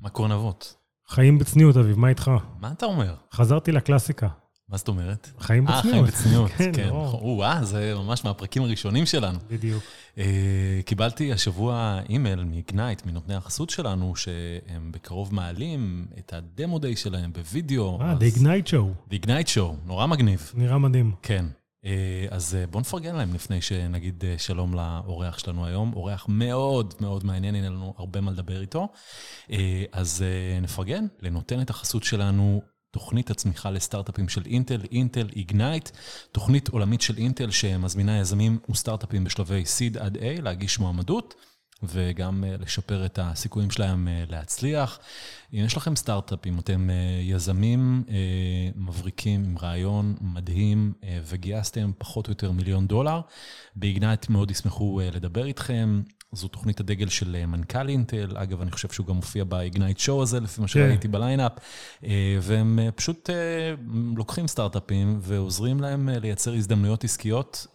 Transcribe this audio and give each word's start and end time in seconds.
מה 0.00 0.08
קורן 0.08 0.32
אבות? 0.32 0.74
חיים 1.08 1.38
בצניעות, 1.38 1.76
אביב, 1.76 1.98
מה 1.98 2.08
איתך? 2.08 2.30
מה 2.60 2.72
אתה 2.72 2.86
אומר? 2.86 3.14
חזרתי 3.32 3.72
לקלאסיקה. 3.72 4.28
מה 4.68 4.76
זאת 4.76 4.88
אומרת? 4.88 5.30
חיים 5.40 5.68
אה, 5.68 5.82
חיים 5.82 6.04
בצניעות. 6.04 6.08
בצניעות, 6.08 6.50
כן, 6.58 6.70
כן. 6.74 6.88
ברור. 6.88 7.20
או-אה, 7.22 7.64
זה 7.64 7.94
ממש 7.96 8.24
מהפרקים 8.24 8.62
הראשונים 8.62 9.06
שלנו. 9.06 9.38
בדיוק. 9.50 9.82
אה, 10.18 10.80
קיבלתי 10.84 11.32
השבוע 11.32 12.00
אימייל 12.08 12.44
מאיגנייט, 12.44 13.06
מנותני 13.06 13.34
החסות 13.34 13.70
שלנו, 13.70 14.16
שהם 14.16 14.92
בקרוב 14.92 15.34
מעלים 15.34 16.06
את 16.18 16.32
הדמו 16.32 16.78
דיי 16.78 16.96
שלהם 16.96 17.32
בווידאו. 17.32 18.00
אה, 18.00 18.14
The 18.14 18.36
Ignite 18.36 18.68
Show. 18.70 19.10
The 19.12 19.26
Ignite 19.26 19.48
Show, 19.56 19.86
נורא 19.86 20.06
מגניב. 20.06 20.52
נראה 20.54 20.78
מדהים. 20.78 21.12
כן. 21.22 21.44
אה, 21.88 22.26
אז 22.30 22.54
אה, 22.54 22.66
בואו 22.66 22.80
נפרגן 22.80 23.16
להם 23.16 23.34
לפני 23.34 23.62
שנגיד 23.62 24.24
אה, 24.24 24.38
שלום 24.38 24.74
לאורח 24.74 25.38
שלנו 25.38 25.66
היום. 25.66 25.92
אורח 25.92 26.26
מאוד 26.28 26.94
מאוד 27.00 27.24
מעניין, 27.24 27.54
אין 27.54 27.64
לנו 27.64 27.94
הרבה 27.98 28.20
מה 28.20 28.30
לדבר 28.30 28.60
איתו. 28.60 28.88
אז 29.92 30.24
נפרגן 30.62 31.06
לנותנת 31.20 31.70
החסות 31.70 32.04
שלנו. 32.04 32.62
תוכנית 32.90 33.30
הצמיחה 33.30 33.70
לסטארט-אפים 33.70 34.28
של 34.28 34.42
אינטל, 34.46 34.80
אינטל 34.92 35.28
איגנייט, 35.36 35.90
תוכנית 36.32 36.68
עולמית 36.68 37.00
של 37.00 37.18
אינטל 37.18 37.50
שמזמינה 37.50 38.18
יזמים 38.18 38.58
וסטארט-אפים 38.70 39.24
בשלבי 39.24 39.62
seed 39.62 39.98
עד 39.98 40.16
A 40.16 40.42
להגיש 40.42 40.78
מועמדות 40.78 41.34
וגם 41.82 42.44
אה, 42.44 42.54
לשפר 42.60 43.06
את 43.06 43.18
הסיכויים 43.22 43.70
שלהם 43.70 44.08
אה, 44.08 44.24
להצליח. 44.28 44.98
אם 45.52 45.58
יש 45.58 45.76
לכם 45.76 45.96
סטארט-אפים, 45.96 46.58
אתם 46.58 46.90
אה, 46.90 47.20
יזמים 47.22 48.04
מבריקים 48.76 49.44
עם 49.44 49.58
רעיון 49.58 50.16
מדהים 50.20 50.92
וגייסתם 51.24 51.90
פחות 51.98 52.26
או 52.26 52.30
יותר 52.32 52.52
מיליון 52.52 52.86
דולר, 52.86 53.20
באיגנייט 53.76 54.28
מאוד 54.28 54.50
ישמחו 54.50 55.00
לדבר 55.12 55.46
איתכם. 55.46 56.02
זו 56.32 56.48
תוכנית 56.48 56.80
הדגל 56.80 57.08
של 57.08 57.46
מנכ"ל 57.46 57.88
אינטל, 57.88 58.36
אגב, 58.36 58.60
אני 58.60 58.70
חושב 58.70 58.88
שהוא 58.88 59.06
גם 59.06 59.14
מופיע 59.14 59.44
ב 59.44 59.52
Ignite 59.52 59.98
show 59.98 60.22
הזה, 60.22 60.40
לפי 60.40 60.60
מה 60.60 60.68
שראיתי 60.68 61.08
ב 61.08 61.14
lineup, 61.14 61.52
והם 62.42 62.78
פשוט 62.94 63.30
לוקחים 64.16 64.46
סטארט-אפים 64.46 65.18
ועוזרים 65.22 65.80
להם 65.80 66.08
לייצר 66.08 66.54
הזדמנויות 66.54 67.04
עסקיות. 67.04 67.66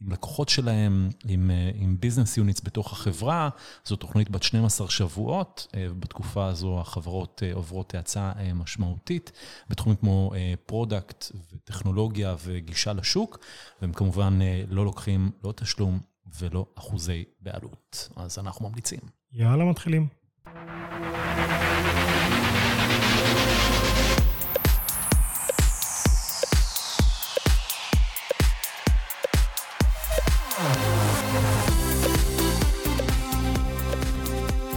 עם 0.00 0.12
לקוחות 0.12 0.48
שלהם, 0.48 1.08
עם, 1.28 1.50
אה, 1.50 1.70
עם 1.74 1.96
business 2.00 2.36
units 2.36 2.60
בתוך 2.64 2.92
החברה. 2.92 3.48
זו 3.84 3.96
תוכנית 3.96 4.30
בת 4.30 4.42
12 4.42 4.90
שבועות, 4.90 5.66
אה, 5.74 5.86
ובתקופה 5.90 6.46
הזו 6.46 6.80
החברות 6.80 7.42
אה, 7.46 7.54
עוברות 7.54 7.94
האצה 7.94 8.32
משמעותית 8.54 9.32
בתחומים 9.68 9.96
כמו 9.96 10.32
product 10.66 11.24
וטכנולוגיה 11.52 12.36
וגישה 12.44 12.92
לשוק, 12.92 13.38
והם 13.82 13.92
כמובן 13.92 14.38
לא 14.68 14.84
לוקחים 14.84 15.30
לא 15.44 15.52
תשלום 15.56 15.98
ולא 16.38 16.66
אחוזי 16.78 17.24
בעלות. 17.40 18.08
אז 18.16 18.38
אנחנו 18.38 18.68
ממליצים. 18.68 19.00
יאללה, 19.32 19.64
מתחילים. 19.64 20.08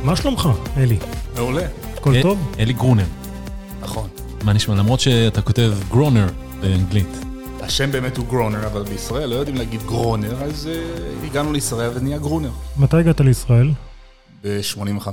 מה 0.10 0.16
שלומך, 0.16 0.50
אלי? 0.78 1.00
מעולה. 1.36 1.68
הכל 1.94 2.16
אה, 2.16 2.22
טוב? 2.22 2.56
אלי 2.60 2.74
גרונר, 2.74 3.06
נכון. 3.82 4.10
מה 4.44 4.54
נשמע? 4.54 4.76
למרות 4.76 5.00
שאתה 5.00 5.42
כותב 5.42 5.74
גרונר 5.90 6.28
באנגלית. 6.62 7.08
השם 7.62 7.92
באמת 7.92 8.18
הוא 8.18 8.28
גרונר, 8.28 8.68
אבל 8.68 8.84
בישראל 8.84 9.30
לא 9.30 9.36
יודעים 9.36 9.58
להגיד 9.58 9.82
גרונר, 9.84 10.44
אז 10.44 10.70
uh, 10.70 11.26
הגענו 11.26 11.54
לישראל 11.54 11.92
ונהיה 11.96 12.18
גרונר. 12.18 12.52
מתי 12.78 12.98
הגעת 12.98 13.22
לישראל? 13.22 13.72
ב-85. 14.44 15.08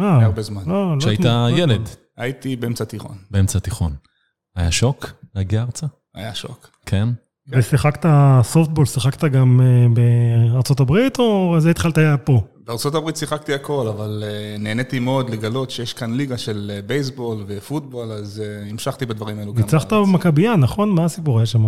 אה, 0.00 0.24
הרבה 0.24 0.42
זמן. 0.42 0.62
לא, 0.66 0.94
לא 0.94 1.00
כשהיית 1.00 1.24
לא 1.24 1.50
ילד, 1.56 1.88
הייתי 2.16 2.56
באמצע 2.56 2.84
תיכון. 2.84 3.16
באמצע 3.30 3.58
תיכון. 3.58 3.92
היה 4.56 4.70
שוק 4.70 5.12
להגיע 5.34 5.62
ארצה? 5.62 5.86
היה 6.14 6.34
שוק. 6.34 6.70
כן. 6.86 7.08
ושיחקת 7.48 8.06
סופטבול, 8.42 8.86
שיחקת 8.86 9.24
גם 9.24 9.60
אה, 9.60 9.86
בארצות 10.52 10.80
הברית, 10.80 11.18
או 11.18 11.56
זה 11.58 11.70
התחלת 11.70 11.98
פה? 12.24 12.42
הברית 12.94 13.16
שיחקתי 13.16 13.54
הכל, 13.54 13.88
אבל 13.88 14.24
uh, 14.26 14.60
נהניתי 14.60 14.98
מאוד 14.98 15.30
לגלות 15.30 15.70
שיש 15.70 15.92
כאן 15.92 16.14
ליגה 16.14 16.38
של 16.38 16.70
uh, 16.78 16.86
בייסבול 16.86 17.44
ופוטבול, 17.46 18.12
אז 18.12 18.42
uh, 18.44 18.70
המשכתי 18.70 19.06
בדברים 19.06 19.38
האלו 19.38 19.54
גם 19.54 19.62
ניצחת. 19.62 19.92
במכבייה, 19.92 20.56
נכון? 20.56 20.90
מה 20.90 21.04
הסיפור 21.04 21.38
היה 21.38 21.46
שם? 21.46 21.66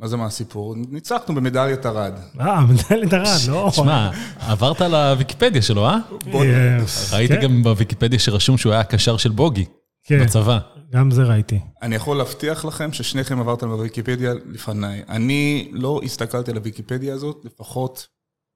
מה 0.00 0.08
זה 0.08 0.16
מה 0.16 0.26
הסיפור? 0.26 0.74
ניצחנו 0.90 1.34
במדליית 1.34 1.86
ארד. 1.86 2.12
אה, 2.40 2.60
מדליית 2.60 3.14
ארד, 3.14 3.38
לא? 3.48 3.70
שמע, 3.76 4.10
עברת 4.38 4.80
לוויקיפדיה 4.80 5.62
שלו, 5.62 5.86
אה? 5.86 5.98
אה, 6.34 6.78
ראיתי 7.12 7.34
כן, 7.34 7.42
גם 7.42 7.62
בוויקיפדיה 7.62 8.18
שרשום 8.18 8.58
שהוא 8.58 8.72
היה 8.72 8.80
הקשר 8.80 9.16
של 9.16 9.30
בוגי 9.30 9.64
כן, 10.04 10.22
בצבא. 10.24 10.58
גם 10.92 11.10
זה 11.10 11.22
ראיתי. 11.22 11.60
אני 11.82 11.96
יכול 11.96 12.16
להבטיח 12.16 12.64
לכם 12.64 12.92
ששניכם 12.92 13.40
עברתם 13.40 13.68
בוויקיפדיה 13.68 14.32
לפניי. 14.46 15.02
אני 15.08 15.68
לא 15.72 16.00
הסתכלתי 16.04 16.50
על 16.50 16.56
הוויקיפדיה 16.56 17.14
הזאת 17.14 17.44
לפחות 17.44 18.08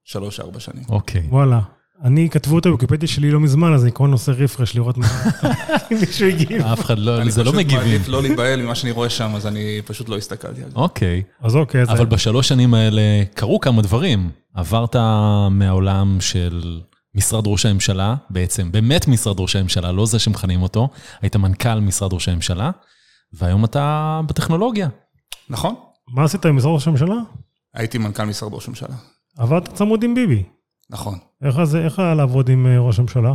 שלוש-ארבע 0.04 0.60
שנים. 0.60 0.84
אוקיי. 0.88 1.22
וואלה. 1.28 1.60
אני, 2.04 2.31
כתבו 2.31 2.59
את 2.59 2.66
הוויקיפדיה 2.66 3.09
שלי 3.09 3.31
לא 3.31 3.41
מזמן, 3.41 3.75
אז 3.75 3.82
אני 3.82 3.91
כל 3.94 4.04
הזמן 4.04 4.12
עושה 4.12 4.32
רפרש 4.32 4.75
לראות 4.75 4.97
מה... 4.98 5.06
אם 5.92 5.97
מישהו 6.00 6.28
הגיב. 6.28 6.62
אף 6.62 6.81
אחד 6.81 6.98
לא, 6.98 7.22
אני 7.22 7.31
זה 7.31 7.44
לא 7.44 7.50
פשוט 7.50 7.60
מגיבים. 7.60 7.87
מעדיף 7.87 8.09
לא 8.09 8.22
להיבהל 8.22 8.62
ממה 8.62 8.75
שאני 8.75 8.92
רואה 8.92 9.10
שם, 9.10 9.34
אז 9.34 9.47
אני 9.47 9.81
פשוט 9.84 10.09
לא 10.09 10.16
הסתכלתי 10.16 10.62
על 10.62 10.70
זה. 10.70 10.76
אוקיי. 10.76 11.22
אז 11.42 11.56
אוקיי. 11.56 11.82
אבל 11.82 12.06
בשלוש 12.06 12.48
שנים 12.48 12.75
האלה 12.75 13.03
קרו 13.34 13.60
כמה 13.60 13.82
דברים. 13.82 14.31
עברת 14.54 14.97
מהעולם 15.50 16.16
של 16.21 16.81
משרד 17.15 17.44
ראש 17.47 17.66
הממשלה, 17.66 18.15
בעצם, 18.31 18.72
באמת 18.72 19.09
משרד 19.09 19.41
ראש 19.41 19.56
הממשלה, 19.56 19.92
לא 19.92 20.06
זה 20.06 20.19
שמכנים 20.19 20.62
אותו, 20.62 20.88
היית 21.22 21.36
מנכ"ל 21.36 21.81
משרד 21.81 22.12
ראש 22.12 22.28
הממשלה, 22.28 22.71
והיום 23.32 23.65
אתה 23.65 24.21
בטכנולוגיה. 24.26 24.88
נכון? 25.50 25.75
מה 26.09 26.25
עשית 26.25 26.47
עם 26.47 26.56
משרד 26.56 26.72
ראש 26.75 26.88
הממשלה? 26.88 27.16
הייתי 27.75 27.98
מנכ"ל 27.98 28.25
משרד 28.25 28.54
ראש 28.54 28.66
הממשלה. 28.66 28.97
עבדת 29.39 29.75
צמוד 29.75 30.03
עם 30.03 30.15
ביבי. 30.15 30.43
נכון. 30.91 31.19
איך 31.45 31.65
זה- 31.65 31.84
איך 31.84 31.99
היה 31.99 32.15
לעבוד 32.15 32.49
עם 32.49 32.67
אה, 32.67 32.78
ראש 32.78 32.99
הממשלה? 32.99 33.33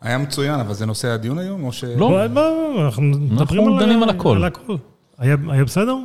היה 0.00 0.18
מצוין, 0.18 0.60
אבל 0.60 0.74
זה 0.74 0.86
נושא 0.86 1.08
הדיון 1.08 1.38
היום, 1.38 1.64
או 1.64 1.72
ש... 1.72 1.84
לא. 1.84 2.08
בוא, 2.08 2.26
בוא, 2.26 2.84
אנחנו 2.84 3.02
מדברים 3.02 3.68
על... 3.74 3.84
דנים 3.84 4.02
על 4.02 4.08
הכל. 4.10 4.36
על 4.36 4.44
הכל. 4.44 4.76
היה 5.18 5.36
היה 5.48 5.64
בסדר? 5.64 5.96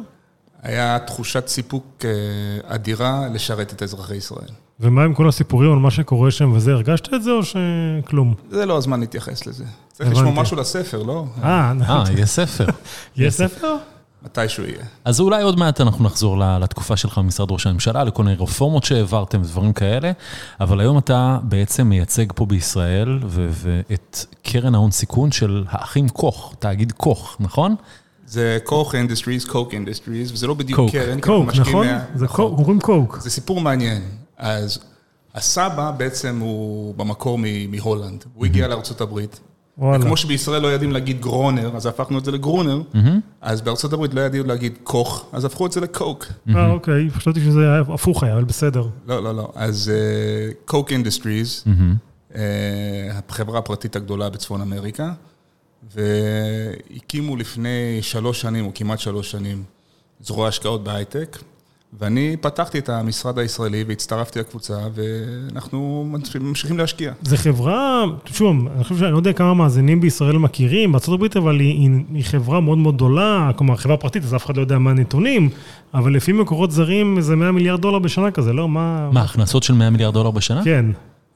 היה 0.61 0.99
תחושת 0.99 1.47
סיפוק 1.47 1.85
אה, 2.05 2.09
אדירה 2.75 3.27
לשרת 3.33 3.73
את 3.73 3.83
אזרחי 3.83 4.15
ישראל. 4.15 4.49
ומה 4.79 5.03
עם 5.03 5.13
כל 5.13 5.27
הסיפורים 5.29 5.71
על 5.71 5.79
מה 5.79 5.91
שקורה 5.91 6.31
שם 6.31 6.51
וזה, 6.53 6.71
הרגשת 6.73 7.13
את 7.13 7.23
זה 7.23 7.31
או 7.31 7.39
שכלום? 7.43 8.33
זה 8.51 8.65
לא 8.65 8.77
הזמן 8.77 8.99
להתייחס 8.99 9.47
לזה. 9.47 9.63
צריך. 9.93 10.11
לשמוע 10.11 10.31
משהו 10.33 10.57
לספר, 10.57 11.03
לא? 11.03 11.25
אה, 11.43 11.73
אה, 11.89 12.03
יהיה 12.13 12.25
ספר. 12.25 12.65
יש 13.15 13.33
ספר? 13.33 13.75
מתישהו 14.27 14.63
יהיה. 14.65 14.83
אז 15.05 15.19
אולי 15.19 15.41
עוד 15.43 15.59
מעט 15.59 15.81
אנחנו 15.81 16.05
נחזור 16.05 16.37
ל- 16.39 16.57
לתקופה 16.63 16.97
שלך 16.97 17.17
במשרד 17.17 17.51
ראש 17.51 17.67
הממשלה, 17.67 18.03
לכל 18.03 18.23
מיני 18.23 18.35
רפורמות 18.35 18.83
שהעברתם 18.83 19.41
ודברים 19.41 19.73
כאלה, 19.73 20.11
אבל 20.59 20.79
היום 20.79 20.97
אתה 20.97 21.39
בעצם 21.43 21.87
מייצג 21.87 22.25
פה 22.35 22.45
בישראל 22.45 23.19
ו- 23.27 23.49
ואת 23.53 24.17
קרן 24.43 24.75
ההון 24.75 24.91
סיכון 24.91 25.31
של 25.31 25.63
האחים 25.69 26.09
קוך, 26.09 26.53
תאגיד 26.59 26.91
קוך, 26.91 27.37
נכון? 27.39 27.75
זה 28.25 28.57
קוך 28.63 28.95
אינדסטריז, 28.95 29.45
קוק 29.45 29.73
אינדסטריז, 29.73 30.31
וזה 30.31 30.47
לא 30.47 30.53
בדיוק 30.53 30.79
קוק. 30.79 30.91
קרן. 30.91 31.19
קוק, 31.21 31.55
נכון? 31.55 31.87
מה- 31.87 31.99
זה 32.15 32.27
קוק, 32.27 32.55
קוראים 32.55 32.79
קוק. 32.79 33.17
זה 33.21 33.29
סיפור 33.29 33.61
מעניין. 33.61 34.01
אז 34.37 34.79
הסבא 35.35 35.91
בעצם 35.91 36.39
הוא 36.39 36.95
במקור 36.95 37.37
מ- 37.41 37.71
מהולנד. 37.71 38.23
הוא 38.33 38.45
הגיע 38.45 38.67
הברית. 39.01 39.39
וואלה. 39.77 40.03
וכמו 40.03 40.17
שבישראל 40.17 40.61
לא 40.61 40.67
יודעים 40.67 40.91
להגיד 40.91 41.21
גרונר, 41.21 41.75
אז 41.75 41.85
הפכנו 41.85 42.17
את 42.17 42.25
זה 42.25 42.31
לגרונר. 42.31 42.81
אז 43.41 43.61
בארצות 43.61 43.93
הברית 43.93 44.13
לא 44.13 44.21
ידעו 44.21 44.43
להגיד 44.43 44.77
קוך, 44.83 45.29
אז 45.31 45.45
הפכו 45.45 45.65
את 45.65 45.71
זה 45.71 45.81
לקוק. 45.81 46.25
אה, 46.55 46.71
אוקיי, 46.71 47.09
חשבתי 47.09 47.39
שזה 47.41 47.59
היה 47.59 47.81
הפוך 47.93 48.23
היה, 48.23 48.33
אבל 48.33 48.43
בסדר. 48.43 48.87
לא, 49.07 49.23
לא, 49.23 49.35
לא. 49.35 49.51
אז 49.55 49.91
קוק 50.65 50.91
אינדסטריז, 50.91 51.63
החברה 53.29 53.59
הפרטית 53.59 53.95
הגדולה 53.95 54.29
בצפון 54.29 54.61
אמריקה, 54.61 55.11
והקימו 55.95 57.35
לפני 57.35 57.99
שלוש 58.01 58.41
שנים, 58.41 58.65
או 58.65 58.71
כמעט 58.75 58.99
שלוש 58.99 59.31
שנים, 59.31 59.63
זרוע 60.21 60.47
השקעות 60.47 60.83
בהייטק, 60.83 61.37
ואני 61.93 62.35
פתחתי 62.41 62.79
את 62.79 62.89
המשרד 62.89 63.39
הישראלי 63.39 63.83
והצטרפתי 63.87 64.39
לקבוצה, 64.39 64.77
ואנחנו 64.93 66.07
ממשיכים 66.39 66.77
להשקיע. 66.77 67.13
זו 67.21 67.37
חברה, 67.37 68.03
שוב, 68.25 68.67
אני 68.75 68.83
חושב 68.83 68.97
שאני 68.97 69.11
לא 69.11 69.17
יודע 69.17 69.33
כמה 69.33 69.53
מאזינים 69.53 70.01
בישראל 70.01 70.37
מכירים, 70.37 70.91
בארה"ב, 70.91 71.37
אבל 71.37 71.59
היא, 71.59 71.89
היא, 72.13 72.23
חברה 72.23 72.59
מאוד 72.59 72.77
מאוד 72.77 72.95
גדולה, 72.95 73.51
כלומר, 73.55 73.75
חברה 73.75 73.97
פרטית, 73.97 74.23
אז 74.23 74.35
אף 74.35 74.45
אחד 74.45 74.57
לא 74.57 74.61
יודע 74.61 74.77
מה 74.77 74.91
הנתונים, 74.91 75.49
אבל 75.93 76.15
לפי 76.15 76.31
מקורות 76.31 76.71
זרים 76.71 77.21
זה 77.21 77.35
100 77.35 77.51
מיליארד 77.51 77.81
דולר 77.81 77.99
בשנה 77.99 78.31
כזה, 78.31 78.53
לא? 78.53 78.69
מה... 78.69 79.09
מה, 79.11 79.21
הכנסות 79.21 79.63
של 79.63 79.73
100 79.73 79.89
מיליארד 79.89 80.13
דולר 80.13 80.31
בשנה? 80.31 80.63
כן. 80.63 80.85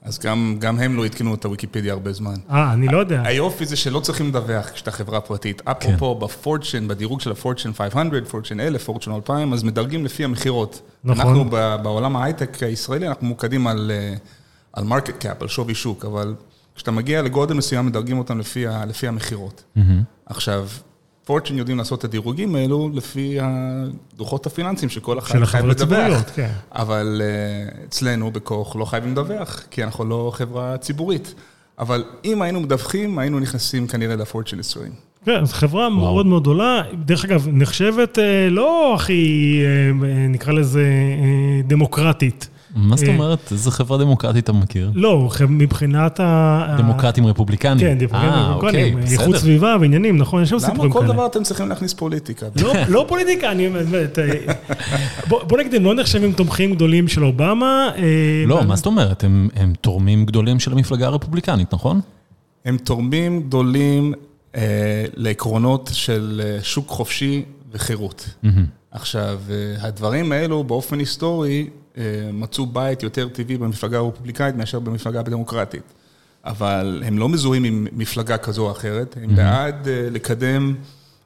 אז 0.02 0.20
גם, 0.20 0.56
גם 0.60 0.80
הם 0.80 0.96
לא 0.98 1.06
עדכנו 1.06 1.36
את 1.36 1.46
הוויקיפדיה 1.46 1.94
הרבה 1.94 2.14
זמן. 2.14 2.36
אה, 2.52 2.74
אני 2.74 2.88
לא 2.88 2.98
יודע. 2.98 3.22
היופי 3.26 3.66
זה 3.66 3.76
שלא 3.76 4.00
צריכים 4.00 4.28
לדווח 4.28 4.70
כשאתה 4.70 4.92
חברה 4.92 5.22
פרטית. 5.22 5.62
אפרופו, 5.66 6.16
בפורצ'ן, 6.16 6.88
בדירוג 6.88 7.22
של 7.22 7.32
הפורצ'ן 7.32 7.74
500, 7.74 8.28
פורצ'ן 8.28 8.60
1000, 8.60 8.84
פורצ'ן 8.84 9.12
2000, 9.12 9.54
אז 9.54 9.64
מדרגים 9.64 10.06
לפי 10.06 10.24
המכירות. 10.24 10.82
נכון. 11.04 11.28
אנחנו 11.28 11.46
ב- 11.50 11.76
בעולם 11.84 12.16
ההייטק 12.16 12.64
הישראלי, 12.64 13.08
אנחנו 13.08 13.26
ממוקדים 13.26 13.68
על, 13.68 13.92
אה, 13.94 14.16
על 14.74 14.84
market 14.84 15.18
cap, 15.20 15.42
על 15.42 15.48
שווי 15.48 15.76
שוק, 15.76 16.06
אבל 16.06 16.36
כשאתה 16.76 16.92
מגיע 16.92 17.22
לגודל 17.22 17.54
מסוים, 17.54 17.86
מדרגים 17.86 18.18
אותם 18.18 18.40
לפי, 18.40 18.66
לפי 18.88 19.08
המכירות. 19.08 19.64
עכשיו, 20.26 20.68
פורצ'ן 21.26 21.58
יודעים 21.58 21.78
לעשות 21.78 22.00
את 22.00 22.04
הדירוגים 22.04 22.56
האלו 22.56 22.90
לפי 22.94 23.38
הדוחות 23.42 24.46
הפיננסיים 24.46 24.90
שכל 24.90 25.20
אחד 25.20 25.28
של 25.28 25.46
חייב 25.46 25.64
החברות 25.64 25.82
לדווח. 25.82 26.00
ציבוריות, 26.00 26.30
כן. 26.36 26.50
אבל 26.72 27.22
אה, 27.24 27.84
אצלנו 27.88 28.32
בכוך 28.32 28.76
לא 28.76 28.86
חייבים 28.86 29.12
לדווח, 29.12 29.64
כי 29.72 29.84
אנחנו 29.84 30.06
לא 30.06 30.32
חברה 30.36 30.78
ציבורית. 30.78 31.34
אבל 31.80 32.04
אם 32.26 32.42
היינו 32.42 32.60
מדווחים, 32.60 33.20
היינו 33.20 33.40
נכנסים 33.40 33.88
כנראה 33.88 34.16
לפורצ'ן 34.16 34.60
20. 34.60 34.92
כן, 35.26 35.46
זו 35.46 35.54
חברה 35.54 35.90
מאוד 35.90 36.26
מאוד 36.26 36.42
גדולה. 36.42 36.84
דרך 37.06 37.26
אגב, 37.26 37.48
נחשבת 37.52 38.20
אה, 38.20 38.50
לא 38.50 38.96
הכי, 38.96 39.62
אה, 39.66 40.28
נקרא 40.30 40.54
לזה, 40.54 40.86
דמוקרטית. 41.68 42.50
מה 42.76 42.98
זאת 42.98 43.08
אה, 43.08 43.14
אומרת? 43.14 43.52
איזה 43.52 43.72
חברה 43.72 43.98
דמוקרטית 43.98 44.44
אתה 44.44 44.54
מכיר? 44.54 44.92
לא, 44.96 45.30
מבחינת 45.50 46.20
ה... 46.20 46.76
דמוקרטים 46.78 47.28
רפובליקנים. 47.28 47.80
כן, 47.80 47.98
דמוקרטים 47.98 48.30
אה, 48.30 48.54
אוקיי, 48.54 48.70
רפובליקנים. 48.70 49.14
איכות 49.14 49.28
בסדר. 49.28 49.40
סביבה 49.40 49.76
ועניינים, 49.82 50.18
נכון? 50.18 50.44
יש 50.44 50.50
שם 50.50 50.56
למה 50.56 50.66
סיפורים 50.66 50.92
כל 50.92 51.02
כאלה. 51.02 51.14
דבר 51.14 51.26
אתם 51.26 51.44
צריכים 51.44 51.70
להכניס 51.70 51.94
פוליטיקה? 51.94 52.46
לא, 52.62 52.74
לא 52.88 53.06
פוליטיקה, 53.08 53.52
אני 53.52 53.70
באמת... 53.70 54.20
אה, 54.20 54.54
בוא 55.28 55.44
בוא 55.44 55.58
נגיד, 55.58 55.76
הם 55.76 55.84
לא 55.84 55.96
נחשבים 55.96 56.34
תומכים 56.34 56.76
גדולים 56.76 57.08
של 57.08 57.24
אובמה. 57.24 57.90
אה, 57.98 58.04
לא, 58.48 58.64
מה 58.64 58.76
זאת 58.76 58.86
אומרת? 58.86 59.24
הם 59.24 59.50
הם 59.56 59.74
תורמים 59.82 60.26
גדולים 60.26 60.60
של 60.60 60.72
המפלגה 60.72 61.08
הרפובליקנית, 61.08 61.74
נכון? 61.74 62.02
הם 62.66 62.78
תורמים 62.78 63.42
גדולים 63.42 64.14
אה, 64.56 65.06
לעקרונות 65.16 65.90
של 65.94 66.42
אה, 66.44 66.64
שוק 66.64 66.90
חופשי 66.90 67.44
וחירות. 67.72 68.30
עכשיו, 68.92 69.40
אה, 69.50 69.88
הדברים 69.88 70.32
האלו 70.32 70.64
באופן 70.64 71.00
היסטורי 71.00 71.62
אה, 71.62 71.81
מצאו 72.34 72.66
בית 72.66 73.04
יותר 73.04 73.30
טבעי 73.30 73.58
במפלגה 73.58 73.98
הרפובליקאית 73.98 74.56
מאשר 74.56 74.80
במפלגה 74.80 75.20
הדמוקרטית. 75.20 75.84
אבל 76.46 77.04
הם 77.06 77.18
לא 77.18 77.30
מזוהים 77.30 77.64
עם 77.64 77.88
מפלגה 77.92 78.38
כזו 78.38 78.66
או 78.66 78.72
אחרת, 78.72 79.18
הם 79.22 79.36
בעד 79.36 79.88
אה, 79.88 80.08
לקדם 80.12 80.76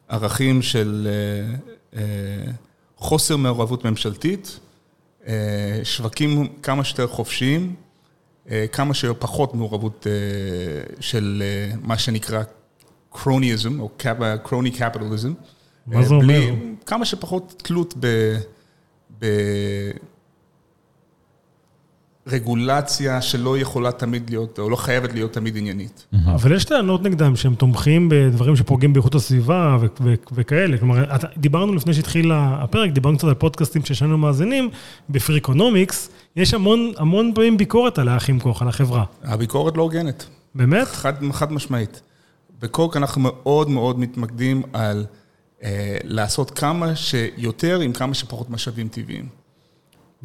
ערכים 0.09 0.62
של 0.62 1.07
אה, 1.07 1.56
אה, 2.00 2.51
חוסר 2.97 3.38
מעורבות 3.38 3.85
ממשלתית, 3.85 4.59
אה, 5.27 5.79
שווקים 5.83 6.47
כמה 6.63 6.83
שיותר 6.83 7.07
חופשיים, 7.07 7.75
אה, 8.51 8.65
כמה 8.71 8.94
שפחות 8.94 9.56
מעורבות 9.56 10.07
אה, 10.07 10.94
של 11.00 11.44
אה, 11.45 11.75
מה 11.81 11.97
שנקרא 11.97 12.44
קרוניזם, 13.12 13.79
או 13.79 13.89
קרוני 14.44 14.71
קפיטליזם. 14.71 15.33
מה 15.88 16.03
זה 16.03 16.13
אומר? 16.13 16.41
כמה 16.85 17.06
שפחות 17.06 17.62
תלות 17.65 17.94
ב... 18.00 18.07
ברגולציה 22.30 23.22
שלא 23.22 23.57
יכולה 23.57 23.92
תמיד 23.92 24.30
להיות, 24.30 24.60
או 24.60 24.69
לא 24.69 24.75
חייבת 24.75 25.13
להיות 25.13 25.33
תמיד 25.33 25.57
עניינית. 25.57 26.07
אבל 26.25 26.56
יש 26.56 26.66
טענות 26.66 27.04
נגדם 27.04 27.36
שהם 27.36 27.56
תומכים 27.56 28.10
בדברים 28.10 28.56
שפוגעים 28.56 28.94
באיכות 28.94 29.16
הסביבה 29.16 29.77
ו- 29.81 29.86
ו- 30.04 30.13
וכאלה. 30.31 30.77
כלומר, 30.77 31.06
דיברנו 31.38 31.74
לפני 31.74 31.94
שהתחיל 31.94 32.31
הפרק, 32.33 32.92
דיברנו 32.92 33.18
קצת 33.18 33.27
על 33.27 33.33
פודקאסטים 33.33 33.86
שיש 33.86 34.01
לנו 34.01 34.18
מאזינים, 34.18 34.69
בפריקונומיקס, 35.10 36.10
יש 36.36 36.54
המון, 36.54 36.92
המון 36.98 37.31
פעמים 37.36 37.57
ביקורת 37.57 38.00
על 38.00 38.07
האחים 38.07 38.39
כוח, 38.39 38.62
על 38.62 38.68
החברה. 38.68 39.04
הביקורת 39.24 39.77
לא 39.77 39.81
הוגנת, 39.81 40.25
באמת? 40.56 40.88
חד, 40.88 41.13
חד 41.31 41.51
משמעית. 41.51 42.01
בקוק 42.62 42.98
אנחנו 42.98 43.22
מאוד 43.22 43.69
מאוד 43.69 44.00
מתמקדים 44.00 44.63
על 44.74 45.06
אה, 45.63 45.98
לעשות 46.04 46.51
כמה 46.51 46.95
שיותר 46.95 47.80
עם 47.80 47.94
כמה 47.94 48.13
שפחות 48.13 48.50
משאבים 48.50 48.88
טבעיים. 48.88 49.44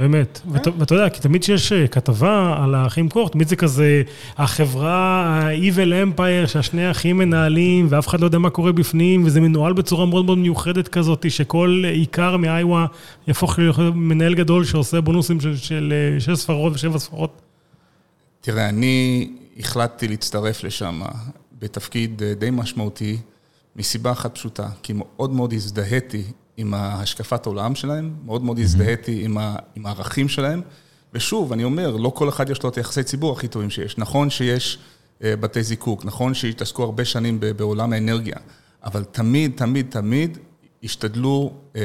באמת. 0.00 0.40
ואתה 0.52 0.70
ואתה 0.78 0.94
יודע, 0.94 1.08
כי 1.08 1.20
תמיד 1.20 1.42
שיש 1.42 1.72
אה, 1.72 1.86
כתבה 1.86 2.56
על 2.62 2.74
האחים 2.74 3.08
כוח, 3.08 3.28
תמיד 3.28 3.48
זה 3.48 3.56
כזה, 3.56 4.02
החברה, 4.36 5.26
ה-Evil 5.26 6.18
Empire, 6.18 6.46
שהשני 6.46 6.86
האחים 6.86 7.18
מנהלים, 7.18 7.86
ואף 7.90 8.08
אחד 8.08 8.20
לא 8.20 8.26
יודע 8.26 8.38
מה 8.38 8.50
קורה 8.50 8.72
בפנים, 8.72 9.24
וזה 9.24 9.40
מנוהל 9.40 9.72
בצורה 9.72 10.06
מאוד 10.06 10.24
מאוד 10.24 10.38
מיוחדת 10.38 10.88
כזאת, 10.88 11.30
שכל 11.30 11.82
עיקר 11.92 12.36
מאיווה 12.36 12.86
יהפוך 13.28 13.58
להיות 13.58 13.76
מנהל 13.94 14.34
גדול 14.34 14.64
שעושה 14.64 15.00
בונוסים 15.00 15.40
של, 15.40 15.56
של 15.56 15.92
אה, 16.14 16.20
שש 16.20 16.38
ספרות 16.38 16.72
ושבע 16.72 16.98
ספרות. 16.98 17.42
תראה, 18.40 18.68
אני 18.68 19.30
החלטתי 19.58 20.08
להצטרף 20.08 20.64
לשם 20.64 21.00
בתפקיד 21.58 22.22
אה, 22.22 22.34
די 22.34 22.50
משמעותי, 22.52 23.18
מסיבה 23.76 24.12
אחת 24.12 24.34
פשוטה, 24.34 24.68
כי 24.82 24.92
מאוד 24.96 25.30
מאוד 25.30 25.52
הזדהיתי 25.52 26.22
עם 26.56 26.74
השקפת 26.74 27.46
העולם 27.46 27.74
שלהם, 27.74 28.14
מאוד 28.24 28.42
מאוד 28.44 28.58
הזדהיתי 28.58 29.24
עם, 29.24 29.38
ה, 29.38 29.56
עם 29.76 29.86
הערכים 29.86 30.28
שלהם, 30.28 30.60
ושוב, 31.14 31.52
אני 31.52 31.64
אומר, 31.64 31.96
לא 31.96 32.12
כל 32.14 32.28
אחד 32.28 32.50
יש 32.50 32.62
לו 32.62 32.68
את 32.70 32.76
היחסי 32.76 33.02
ציבור 33.02 33.32
הכי 33.32 33.48
טובים 33.48 33.70
שיש. 33.70 33.98
נכון 33.98 34.30
שיש 34.30 34.78
אה, 35.24 35.36
בתי 35.36 35.62
זיקוק, 35.62 36.04
נכון 36.04 36.34
שהתעסקו 36.34 36.82
הרבה 36.82 37.04
שנים 37.04 37.40
ב- 37.40 37.46
בעולם 37.46 37.92
האנרגיה, 37.92 38.36
אבל 38.84 39.04
תמיד, 39.04 39.52
תמיד, 39.56 39.86
תמיד 39.90 40.38
השתדלו 40.84 41.52
אה, 41.76 41.80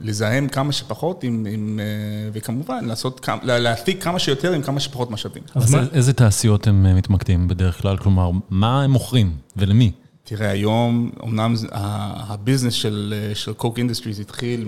לזהם 0.00 0.48
כמה 0.48 0.72
שפחות, 0.72 1.24
עם, 1.24 1.46
עם, 1.50 1.80
אה, 1.82 1.84
וכמובן, 2.32 2.84
לעשות, 2.84 3.20
כמה- 3.20 3.40
לה- 3.42 3.58
להפיק 3.58 4.02
כמה 4.04 4.18
שיותר 4.18 4.52
עם 4.52 4.62
כמה 4.62 4.80
שפחות 4.80 5.10
משאבים. 5.10 5.42
אז 5.54 5.64
אז 5.64 5.74
מה- 5.74 5.82
איזה 5.92 6.12
תעשיות 6.12 6.66
הם 6.66 6.86
אה, 6.86 6.94
מתמקדים 6.94 7.48
בדרך 7.48 7.82
כלל? 7.82 7.96
כלומר, 7.96 8.30
מה 8.50 8.82
הם 8.82 8.90
מוכרים 8.90 9.32
ולמי? 9.56 9.92
תראה, 10.28 10.50
היום, 10.50 11.10
אמנם 11.24 11.54
ה 11.72 11.83
business 11.83 12.72
של, 12.72 13.14
של 13.34 13.52
קוק 13.52 13.78
אינדסטריז 13.78 14.20
התחיל 14.20 14.64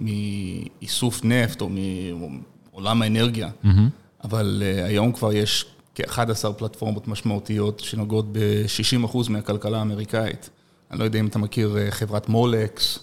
מאיסוף 0.00 1.24
נפט 1.24 1.60
או 1.60 1.68
מעולם 2.72 3.02
האנרגיה, 3.02 3.48
אבל 4.24 4.62
אה, 4.66 4.84
היום 4.84 5.12
כבר 5.12 5.32
יש 5.32 5.64
כ-11 5.94 6.18
פלטפורמות 6.58 7.08
משמעותיות 7.08 7.80
שנוגעות 7.80 8.26
ב-60% 8.32 9.16
מהכלכלה 9.30 9.78
האמריקאית. 9.78 10.50
אני 10.90 10.98
לא 10.98 11.04
יודע 11.04 11.20
אם 11.20 11.26
אתה 11.26 11.38
מכיר 11.38 11.76
אה, 11.78 11.90
חברת 11.90 12.28
מולקס, 12.28 12.98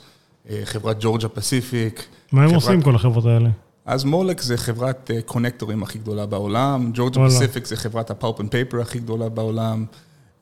אה, 0.50 0.62
חברת 0.66 0.98
ג'ורג'ה 1.00 1.28
פסיפיק. 1.30 2.06
מה 2.32 2.42
הם 2.42 2.48
חברת- 2.50 2.62
עושים 2.62 2.82
כל 2.82 2.96
החברות 2.96 3.26
האלה? 3.26 3.50
אז 3.86 4.04
מולקס 4.04 4.46
זה 4.46 4.58
חברת 4.58 5.12
connectorים 5.26 5.84
הכי 5.84 6.00
גדולה 6.00 6.26
בעולם, 6.26 6.92
ג'ורג'ה. 6.94 7.26
פסיפיק 7.28 7.66
זה 7.66 7.76
חברת 7.78 8.12
ה 8.12 8.18
pulp 8.18 8.42
and 8.42 8.50
paper 8.52 8.82
הכי 8.82 9.00
גדולה 9.00 9.30
בעולם, 9.30 9.86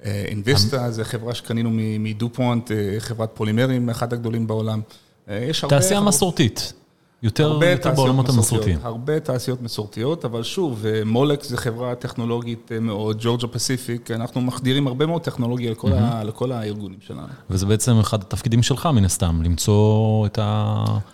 אינוויסטה 0.06 0.92
זה 0.92 1.04
חברה 1.06 1.34
שקנינו 1.34 1.70
מ- 1.74 2.04
מדופונט, 2.04 2.72
אה, 2.72 2.76
חברת 3.00 3.30
פולימרים, 3.34 3.90
אחד 3.90 4.14
הגדולים 4.14 4.48
בעולם. 4.48 4.82
אה, 5.30 5.46
יש 5.50 5.64
הרבה... 5.64 5.76
תעשייה 5.80 6.02
מסורתית. 6.02 6.74
יותר 7.24 7.60
בעולמות 7.96 8.30
המסורתיים. 8.30 8.80
הרבה 8.84 9.20
תעשיות 9.20 9.62
מסורתיות, 9.62 10.26
אבל 10.26 10.44
שוב, 10.44 10.86
אה, 10.86 11.02
מולקס 11.06 11.50
זה 11.50 11.58
חברה 11.58 11.96
טכנולוגית 11.96 12.72
מאוד, 12.82 13.18
ג'ורג'ה 13.20 13.48
פסיפיק, 13.48 14.12
אנחנו 14.12 14.42
מחדירים 14.42 14.88
הרבה 14.88 15.06
מאוד 15.06 15.22
טכנולוגיה 15.22 15.72
לכל 15.72 15.92
ה- 15.94 16.24
לכל 16.24 16.52
הארגונים 16.52 16.98
שלנו. 17.08 17.28
וזה 17.50 17.66
בעצם 17.66 18.00
אחד 18.00 18.22
התפקידים 18.22 18.64
שלך, 18.64 18.86
מן 18.86 19.06
הסתם, 19.06 19.42
למצוא 19.44 20.26
את 20.26 20.36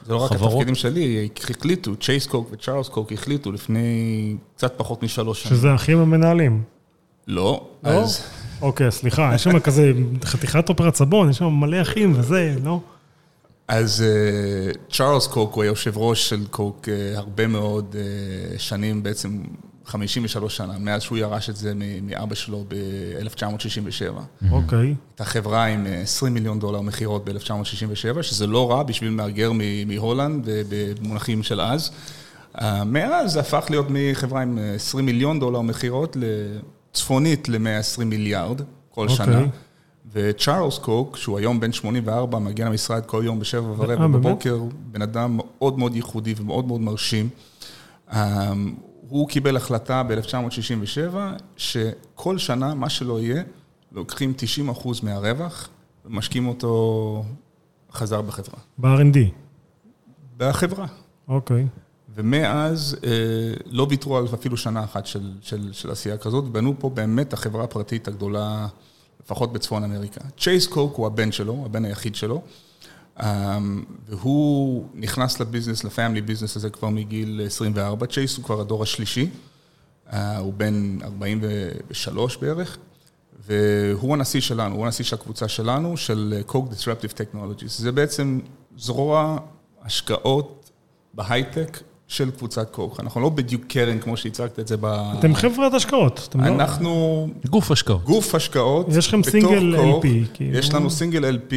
זה 0.06 0.14
לא 0.14 0.18
רק 0.18 0.32
החברות. 0.32 0.52
התפקידים 0.52 0.76
שלי, 0.76 1.30
החליטו, 1.50 1.96
צ'ייס 1.96 2.28
קוק 2.28 2.50
וצ'ארלס 2.52 2.90
קוק 2.90 3.12
החליטו 3.12 3.52
לפני 3.52 4.36
קצת 4.56 4.74
פחות 4.78 5.04
משלוש 5.04 5.44
שנים. 5.44 5.56
שזה 5.58 5.72
האחים 5.72 5.98
המנהלים. 6.00 6.62
לא, 7.28 7.68
לא? 7.84 7.90
אז... 7.90 8.22
אוקיי, 8.62 8.92
סליחה, 8.92 9.32
יש 9.36 9.44
שם 9.44 9.60
כזה 9.60 9.92
חתיכת 10.26 10.70
אופרת 10.70 10.96
סבון, 10.96 11.30
יש 11.30 11.38
שם 11.38 11.46
מלא 11.46 11.82
אחים 11.82 12.14
וזה, 12.16 12.56
לא? 12.64 12.80
אז 13.68 14.02
אה, 14.08 14.72
צ'ארלס 14.92 15.28
קוק 15.28 15.54
הוא 15.54 15.64
היושב 15.64 15.98
ראש 15.98 16.30
של 16.30 16.46
קוק 16.52 16.90
אה, 16.90 17.18
הרבה 17.18 17.48
מאוד 17.48 17.96
אה, 18.00 18.60
שנים, 18.60 19.04
בעצם 19.04 19.42
53 19.86 20.58
שנה, 20.58 20.74
מאז 20.80 21.02
שהוא 21.02 21.18
ירש 21.18 21.50
את 21.50 21.56
זה 21.56 21.74
מ- 21.76 22.08
מאבא 22.08 22.36
שלו 22.36 22.66
ב-1967. 22.68 24.22
אוקיי. 24.52 24.80
הייתה 25.10 25.26
חברה 25.26 25.66
עם 25.66 25.86
אה, 25.88 26.02
20 26.02 26.34
מיליון 26.34 26.60
דולר 26.60 26.82
מכירות 26.82 27.26
ב-1967, 27.30 28.22
שזה 28.22 28.48
לא 28.48 28.72
רע 28.72 28.84
בשביל 28.84 29.10
מהגר 29.10 29.52
מ- 29.54 29.88
מהולנד 29.88 30.50
במונחים 30.70 31.44
של 31.44 31.62
אז. 31.62 31.92
מאז 32.86 33.32
זה 33.32 33.40
הפך 33.40 33.66
להיות 33.70 33.86
מחברה 33.90 34.42
עם 34.42 34.58
אה, 34.58 34.74
20 34.76 35.06
מיליון 35.06 35.40
דולר 35.40 35.62
מכירות 35.62 36.18
לצפונית 36.92 37.50
ל-120 37.50 38.06
מיליארד 38.06 38.62
כל 38.90 39.08
אוקיי. 39.10 39.16
שנה. 39.16 39.46
וצ'ארלס 40.14 40.78
קוק, 40.78 41.18
שהוא 41.18 41.38
היום 41.38 41.60
בן 41.60 41.72
84, 41.72 42.40
מגיע 42.40 42.66
למשרד 42.66 43.06
כל 43.06 43.22
יום 43.26 43.40
בשבע 43.40 43.68
אה, 43.68 43.74
ורבע? 43.78 44.08
בבוקר, 44.08 44.60
בן 44.92 45.02
אדם 45.02 45.38
מאוד 45.38 45.80
מאוד 45.80 45.96
ייחודי 45.96 46.34
ומאוד 46.38 46.68
מאוד 46.68 46.82
מרשים. 46.82 47.30
אה, 48.12 48.54
הוא 49.10 49.30
קיבל 49.30 49.58
החלטה 49.58 50.04
ב-1967, 50.04 51.16
שכל 51.58 52.38
שנה, 52.38 52.74
מה 52.74 52.90
שלא 52.90 53.20
יהיה, 53.20 53.44
לוקחים 53.92 54.34
90 54.38 54.70
אחוז 54.70 55.02
מהרווח 55.04 55.70
ומשקיעים 56.06 56.48
אותו 56.48 57.24
חזר 57.92 58.22
בחברה. 58.22 58.60
ב-R&D. 58.78 59.18
בחברה. 60.38 60.86
אוקיי. 61.28 61.68
ומאז 62.18 62.98
אה, 63.04 63.10
לא 63.66 63.88
ויתרו 63.90 64.18
על 64.18 64.26
אפילו 64.34 64.58
שנה 64.58 64.84
אחת 64.84 65.06
של, 65.06 65.32
של, 65.42 65.70
של 65.74 65.92
עשייה 65.92 66.18
כזאת, 66.18 66.44
ובנו 66.44 66.74
פה 66.80 66.90
באמת 66.90 67.34
החברה 67.34 67.64
הפרטית 67.64 68.08
הגדולה, 68.08 68.68
לפחות 69.24 69.54
בצפון 69.54 69.84
אמריקה. 69.84 70.22
צ'ייס 70.40 70.68
קוק 70.68 70.96
הוא 70.96 71.08
הבן 71.08 71.32
שלו, 71.32 71.64
הבן 71.66 71.86
היחיד 71.86 72.16
שלו, 72.16 72.42
אה, 73.20 73.58
והוא 74.10 74.86
נכנס 74.94 75.40
לביזנס, 75.40 75.84
לפמילי 75.84 76.22
ביזנס 76.22 76.56
הזה 76.56 76.70
כבר 76.70 76.90
מגיל 76.90 77.42
24, 77.46 78.08
צ'ייס 78.08 78.38
הוא 78.38 78.46
כבר 78.46 78.62
הדור 78.62 78.84
השלישי. 78.84 79.30
אה, 80.14 80.38
הוא 80.38 80.54
בן 80.54 80.98
43 81.04 82.38
בערך, 82.38 82.78
והוא 83.46 84.14
הנשיא 84.14 84.42
שלנו, 84.42 84.76
הוא 84.76 84.86
הנשיא 84.86 85.06
של 85.06 85.16
הקבוצה 85.16 85.48
שלנו, 85.48 85.98
של 85.98 86.42
Coke 86.48 86.54
Disruptive 86.54 87.14
Technologies. 87.14 87.68
זה 87.68 87.92
בעצם 87.92 88.40
זרוע 88.78 89.38
השקעות 89.82 90.70
בהייטק 91.14 91.78
של 92.08 92.32
קבוצת 92.32 92.70
קוק. 92.72 93.00
אנחנו 93.00 93.22
לא 93.22 93.30
בדיוק 93.30 93.66
קרן, 93.68 94.00
כמו 94.00 94.18
שהצגת 94.18 94.60
את 94.60 94.68
זה 94.68 94.78
ב... 94.80 94.86
אתם 95.20 95.36
חברת 95.36 95.74
השקעות. 95.74 96.28
אתם 96.30 96.42
לא- 96.42 96.48
אנחנו 96.48 97.28
גוף 97.50 97.72
השקעות. 97.72 98.04
גוף 98.04 98.36
השקעות. 98.36 98.88
יש 98.90 99.08
לכם 99.08 99.24
סינגל 99.24 99.76
קוק. 99.78 100.06
LP, 100.06 100.08
כאילו. 100.34 100.58
יש 100.58 100.74
לנו 100.74 100.90
סינגל 100.90 101.38
LP, 101.38 101.54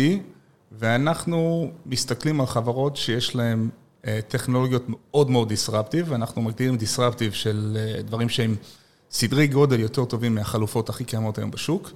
ואנחנו 0.72 1.70
מסתכלים 1.86 2.40
על 2.40 2.46
חברות 2.46 2.96
שיש 2.96 3.36
להן 3.36 3.68
אה, 4.06 4.20
טכנולוגיות 4.28 4.84
מאוד 4.88 5.30
מאוד 5.30 5.48
דיסרפטיב, 5.48 6.06
ואנחנו 6.08 6.42
מגדירים 6.42 6.76
דיסרפטיב 6.76 7.32
של 7.32 7.76
אה, 7.80 8.02
דברים 8.02 8.28
שהם 8.28 8.56
סדרי 9.10 9.46
גודל 9.46 9.80
יותר 9.80 10.04
טובים 10.04 10.34
מהחלופות 10.34 10.88
הקיימות 10.88 11.38
היום 11.38 11.50
בשוק. 11.50 11.90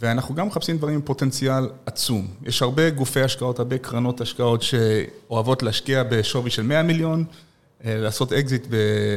ואנחנו 0.00 0.34
גם 0.34 0.46
מחפשים 0.46 0.78
דברים 0.78 0.94
עם 0.94 1.00
פוטנציאל 1.02 1.68
עצום. 1.86 2.26
יש 2.46 2.62
הרבה 2.62 2.90
גופי 2.90 3.20
השקעות, 3.20 3.58
הרבה 3.58 3.78
קרנות 3.78 4.20
השקעות 4.20 4.62
שאוהבות 4.62 5.62
להשקיע 5.62 6.02
בשווי 6.10 6.50
של 6.50 6.62
100 6.62 6.82
מיליון, 6.82 7.24
לעשות 7.84 8.32
אקזיט 8.32 8.66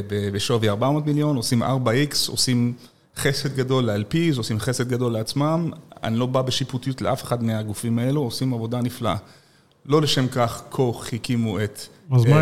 בשווי 0.07 0.69
400 0.69 1.05
מיליון, 1.05 1.35
עושים 1.35 1.63
4X, 1.63 2.15
עושים 2.27 2.73
חסד 3.17 3.55
גדול 3.55 3.91
ל-LPs, 3.91 4.37
עושים 4.37 4.59
חסד 4.59 4.89
גדול 4.89 5.13
לעצמם. 5.13 5.71
אני 6.03 6.17
לא 6.17 6.25
בא 6.25 6.41
בשיפוטיות 6.41 7.01
לאף 7.01 7.23
אחד 7.23 7.43
מהגופים 7.43 7.99
האלו, 7.99 8.21
עושים 8.21 8.53
עבודה 8.53 8.81
נפלאה. 8.81 9.15
לא 9.85 10.01
לשם 10.01 10.27
כך 10.27 10.63
קוך 10.69 11.05
הקימו 11.13 11.63
את 11.63 11.79
אז 12.11 12.25
מה 12.25 12.41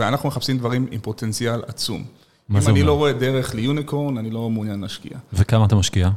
אה. 0.00 0.08
אנחנו 0.08 0.28
מחפשים 0.28 0.58
דברים 0.58 0.86
עם 0.90 1.00
פוטנציאל 1.00 1.62
עצום. 1.66 2.04
מה 2.48 2.58
אם 2.58 2.64
זה 2.64 2.70
אני 2.70 2.80
אומר? 2.80 2.92
לא 2.92 2.96
רואה 2.96 3.12
דרך 3.12 3.54
ליוניקורן, 3.54 4.18
אני 4.18 4.30
לא 4.30 4.50
מעוניין 4.50 4.80
להשקיע. 4.80 5.18
וכמה 5.32 5.66
אתה 5.66 5.76
משקיע? 5.76 6.10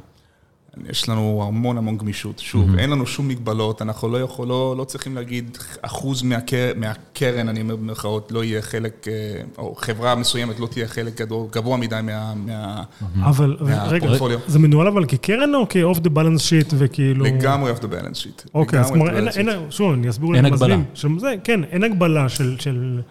יש 0.90 1.10
לנו 1.10 1.44
המון 1.48 1.78
המון 1.78 1.98
גמישות. 1.98 2.40
שוב, 2.40 2.76
אין 2.78 2.90
לנו 2.90 3.06
שום 3.06 3.28
מגבלות, 3.28 3.82
אנחנו 3.82 4.10
לא 4.10 4.22
יכול, 4.22 4.48
לא, 4.48 4.76
לא 4.78 4.84
צריכים 4.84 5.16
להגיד 5.16 5.58
אחוז 5.82 6.22
מהקר, 6.24 6.72
מהקרן, 6.76 7.50
אני 7.50 7.62
אומר 7.62 7.76
במרכאות, 7.76 8.32
לא 8.32 8.44
יהיה 8.44 8.62
חלק, 8.62 9.08
אה, 9.08 9.14
או 9.58 9.76
חברה 9.76 10.16
מסוימת 10.16 10.60
לא 10.60 10.68
תהיה 10.68 10.88
חלק 10.88 11.22
גדול, 11.22 11.48
גבוה 11.52 11.78
מדי 11.78 12.00
מה... 12.04 12.34
מה 12.46 12.84
אבל, 13.30 13.58
רגע, 13.60 13.76
מהפורטפוליו. 13.86 14.40
זה 14.48 14.60
מנוהל 14.60 14.88
אבל 14.88 15.06
כקרן 15.06 15.56
או 15.56 15.66
כ-off 15.70 15.98
the 16.00 16.10
balance 16.10 16.42
sheet 16.50 16.74
וכאילו... 16.78 17.26
לגמרי 17.26 17.72
off 17.72 17.80
the 17.80 17.88
balance 17.88 18.18
sheet. 18.24 18.48
אוקיי, 18.54 18.80
אז 18.80 18.92
כלומר, 18.92 19.16
אין, 19.18 19.28
balance 19.28 19.38
אין, 19.38 19.50
sheet. 19.50 19.72
שוב, 19.72 19.94
אני 19.94 20.10
אסביר 20.10 20.36
אין 20.36 20.46
למאזינים. 20.46 20.84
הגבלה. 21.04 21.20
זה, 21.20 21.36
כן, 21.44 21.64
אין 21.64 21.84
הגבלה 21.84 22.30
של, 22.30 22.56
של... 22.60 23.02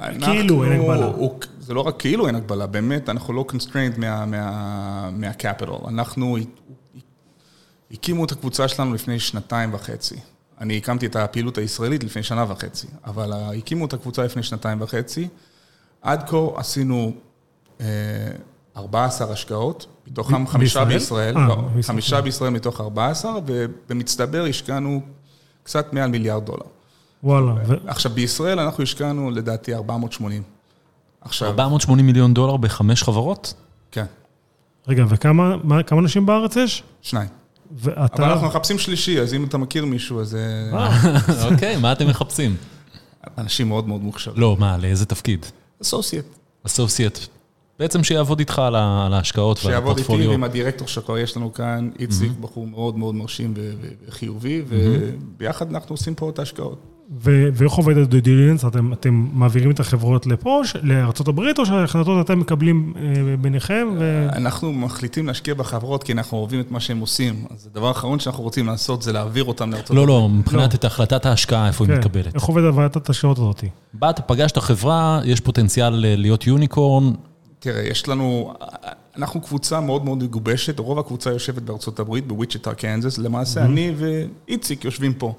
אנחנו- 0.00 0.20
כאילו 0.32 0.64
אין 0.64 0.72
הגבלה. 0.72 1.04
הוא- 1.06 1.34
זה 1.60 1.74
לא 1.74 1.80
רק 1.80 1.94
כאילו 2.00 2.26
אין 2.26 2.34
הגבלה, 2.34 2.66
באמת, 2.66 3.08
אנחנו 3.08 3.34
לא 3.34 3.44
constrained 3.52 3.98
מה- 4.00 4.26
מה- 4.26 5.10
מה-capital. 5.16 5.88
אנחנו, 5.88 6.36
הקימו 7.90 8.24
את 8.24 8.32
הקבוצה 8.32 8.68
שלנו 8.68 8.94
לפני 8.94 9.18
שנתיים 9.20 9.74
וחצי. 9.74 10.14
אני 10.60 10.76
הקמתי 10.76 11.06
את 11.06 11.16
הפעילות 11.16 11.58
הישראלית 11.58 12.04
לפני 12.04 12.22
שנה 12.22 12.44
וחצי, 12.48 12.86
אבל 13.04 13.32
הקימו 13.32 13.86
את 13.86 13.92
הקבוצה 13.92 14.24
לפני 14.24 14.42
שנתיים 14.42 14.80
וחצי. 14.82 15.28
עד 16.02 16.28
כה 16.28 16.36
עשינו 16.56 17.12
אה, 17.80 17.86
14 18.76 19.32
השקעות, 19.32 19.86
מתוכם 20.06 20.44
ב- 20.44 20.48
חמישה 20.48 20.84
בישראל? 20.84 21.34
בישראל, 21.34 21.36
אה, 21.36 21.48
לא, 21.48 21.54
בישראל. 21.74 21.82
חמישה 21.82 22.20
בישראל 22.20 22.50
מתוך 22.50 22.80
14, 22.80 23.32
ובמצטבר 23.46 24.44
השקענו 24.48 25.00
קצת 25.62 25.92
מעל 25.92 26.10
מיליארד 26.10 26.44
דולר. 26.46 26.66
וואלה. 27.22 27.52
ו... 27.66 27.74
עכשיו, 27.86 28.12
בישראל 28.12 28.60
אנחנו 28.60 28.82
השקענו 28.82 29.30
לדעתי 29.30 29.74
480. 29.74 30.42
עכשיו, 31.20 31.48
480 31.48 32.06
מיליון 32.06 32.34
דולר 32.34 32.56
בחמש 32.56 33.02
חברות? 33.02 33.54
כן, 33.90 34.04
רגע, 34.88 35.04
וכמה 35.08 35.56
מה- 35.64 35.82
כמה 35.82 36.00
אנשים 36.00 36.26
בארץ 36.26 36.56
יש? 36.56 36.82
שניים. 37.02 37.28
ואתה... 37.72 38.22
אבל 38.22 38.32
אנחנו 38.32 38.46
מחפשים 38.46 38.78
שלישי, 38.78 39.20
אז 39.20 39.34
אם 39.34 39.44
אתה 39.44 39.58
מכיר 39.58 39.84
מישהו, 39.84 40.20
אז 40.20 40.34
אה, 40.34 40.78
אה, 40.78 41.48
אוקיי, 41.52 41.76
מה 41.76 41.92
אתם 41.92 42.06
מחפשים? 42.06 42.56
אנשים 43.38 43.68
מאוד 43.68 43.88
מאוד 43.88 44.00
מוכשרים. 44.00 44.40
לא, 44.40 44.56
מה, 44.58 44.76
לאיזה 44.76 45.06
תפקיד? 45.06 45.46
אסוסייט. 45.82 46.24
אסוסייט. 46.66 47.18
בעצם 47.78 48.04
שיעבוד 48.04 48.38
איתך 48.38 48.58
על 48.58 48.74
ההשקעות 49.14 49.58
ועל 49.64 49.72
שיעבוד 49.72 49.90
איתי 49.90 50.02
הפורטפוליו. 50.02 50.30
ועם 50.30 50.44
הדירקטור 50.44 50.88
שכבר 50.88 51.18
יש 51.18 51.36
לנו 51.36 51.52
כאן, 51.52 51.90
איציק, 51.98 52.32
בחור 52.40 52.66
מאוד 52.66 52.98
מאוד 52.98 53.14
מרשים 53.14 53.54
וחיובי, 54.08 54.62
וביחד 54.68 55.70
אנחנו 55.70 55.92
עושים 55.92 56.14
פה 56.14 56.30
את 56.30 56.38
ההשקעות. 56.38 56.95
ו- 57.10 57.48
ואיך 57.54 57.72
עובד 57.72 57.98
הדו 57.98 58.20
דיליגנס? 58.20 58.64
אתם, 58.64 58.92
אתם 58.92 59.26
מעבירים 59.32 59.70
את 59.70 59.80
החברות 59.80 60.26
לפה, 60.26 60.62
לארה"ב, 60.82 61.40
או 61.58 61.66
שההחלטות 61.66 62.26
אתם 62.26 62.40
מקבלים 62.40 62.94
אה, 62.96 63.36
ביניכם? 63.36 63.88
ו... 63.98 64.28
אנחנו 64.32 64.72
מחליטים 64.72 65.26
להשקיע 65.26 65.54
בחברות 65.54 66.02
כי 66.02 66.12
אנחנו 66.12 66.38
אוהבים 66.38 66.60
את 66.60 66.70
מה 66.70 66.80
שהם 66.80 66.98
עושים. 66.98 67.44
אז 67.50 67.68
הדבר 67.72 67.88
האחרון 67.88 68.18
שאנחנו 68.18 68.44
רוצים 68.44 68.66
לעשות 68.66 69.02
זה 69.02 69.12
להעביר 69.12 69.44
אותם 69.44 69.72
לארצות 69.72 69.96
לא, 69.96 70.06
לא, 70.06 70.28
מבחינת 70.28 70.74
את 70.74 70.84
החלטת 70.84 71.26
ההשקעה, 71.26 71.68
איפה 71.68 71.84
היא 71.84 71.92
כן, 71.92 71.98
מתקבלת. 71.98 72.34
איך 72.34 72.44
עובד 72.44 72.62
ועדת 72.74 73.10
השקעות 73.10 73.38
הזאת? 73.38 73.64
באת, 73.94 74.20
פגשת 74.26 74.58
חברה, 74.58 75.20
יש 75.24 75.40
פוטנציאל 75.40 76.04
אה, 76.04 76.16
להיות 76.16 76.46
יוניקורן, 76.46 77.12
תראה, 77.58 77.82
יש 77.82 78.08
לנו, 78.08 78.54
אנחנו 79.18 79.40
קבוצה 79.40 79.80
מאוד 79.80 80.04
מאוד 80.04 80.18
מגובשת, 80.22 80.78
רוב 80.78 80.98
הקבוצה 80.98 81.30
יושבת 81.30 81.62
בארצות 81.62 82.00
הברית, 82.00 82.26
בוויצ'טה, 82.26 82.74
קנזס, 82.74 83.18
למעשה 83.18 83.64
אני 83.64 83.94
ואיציק 83.96 84.84
יושבים 84.84 85.14
פה. 85.14 85.34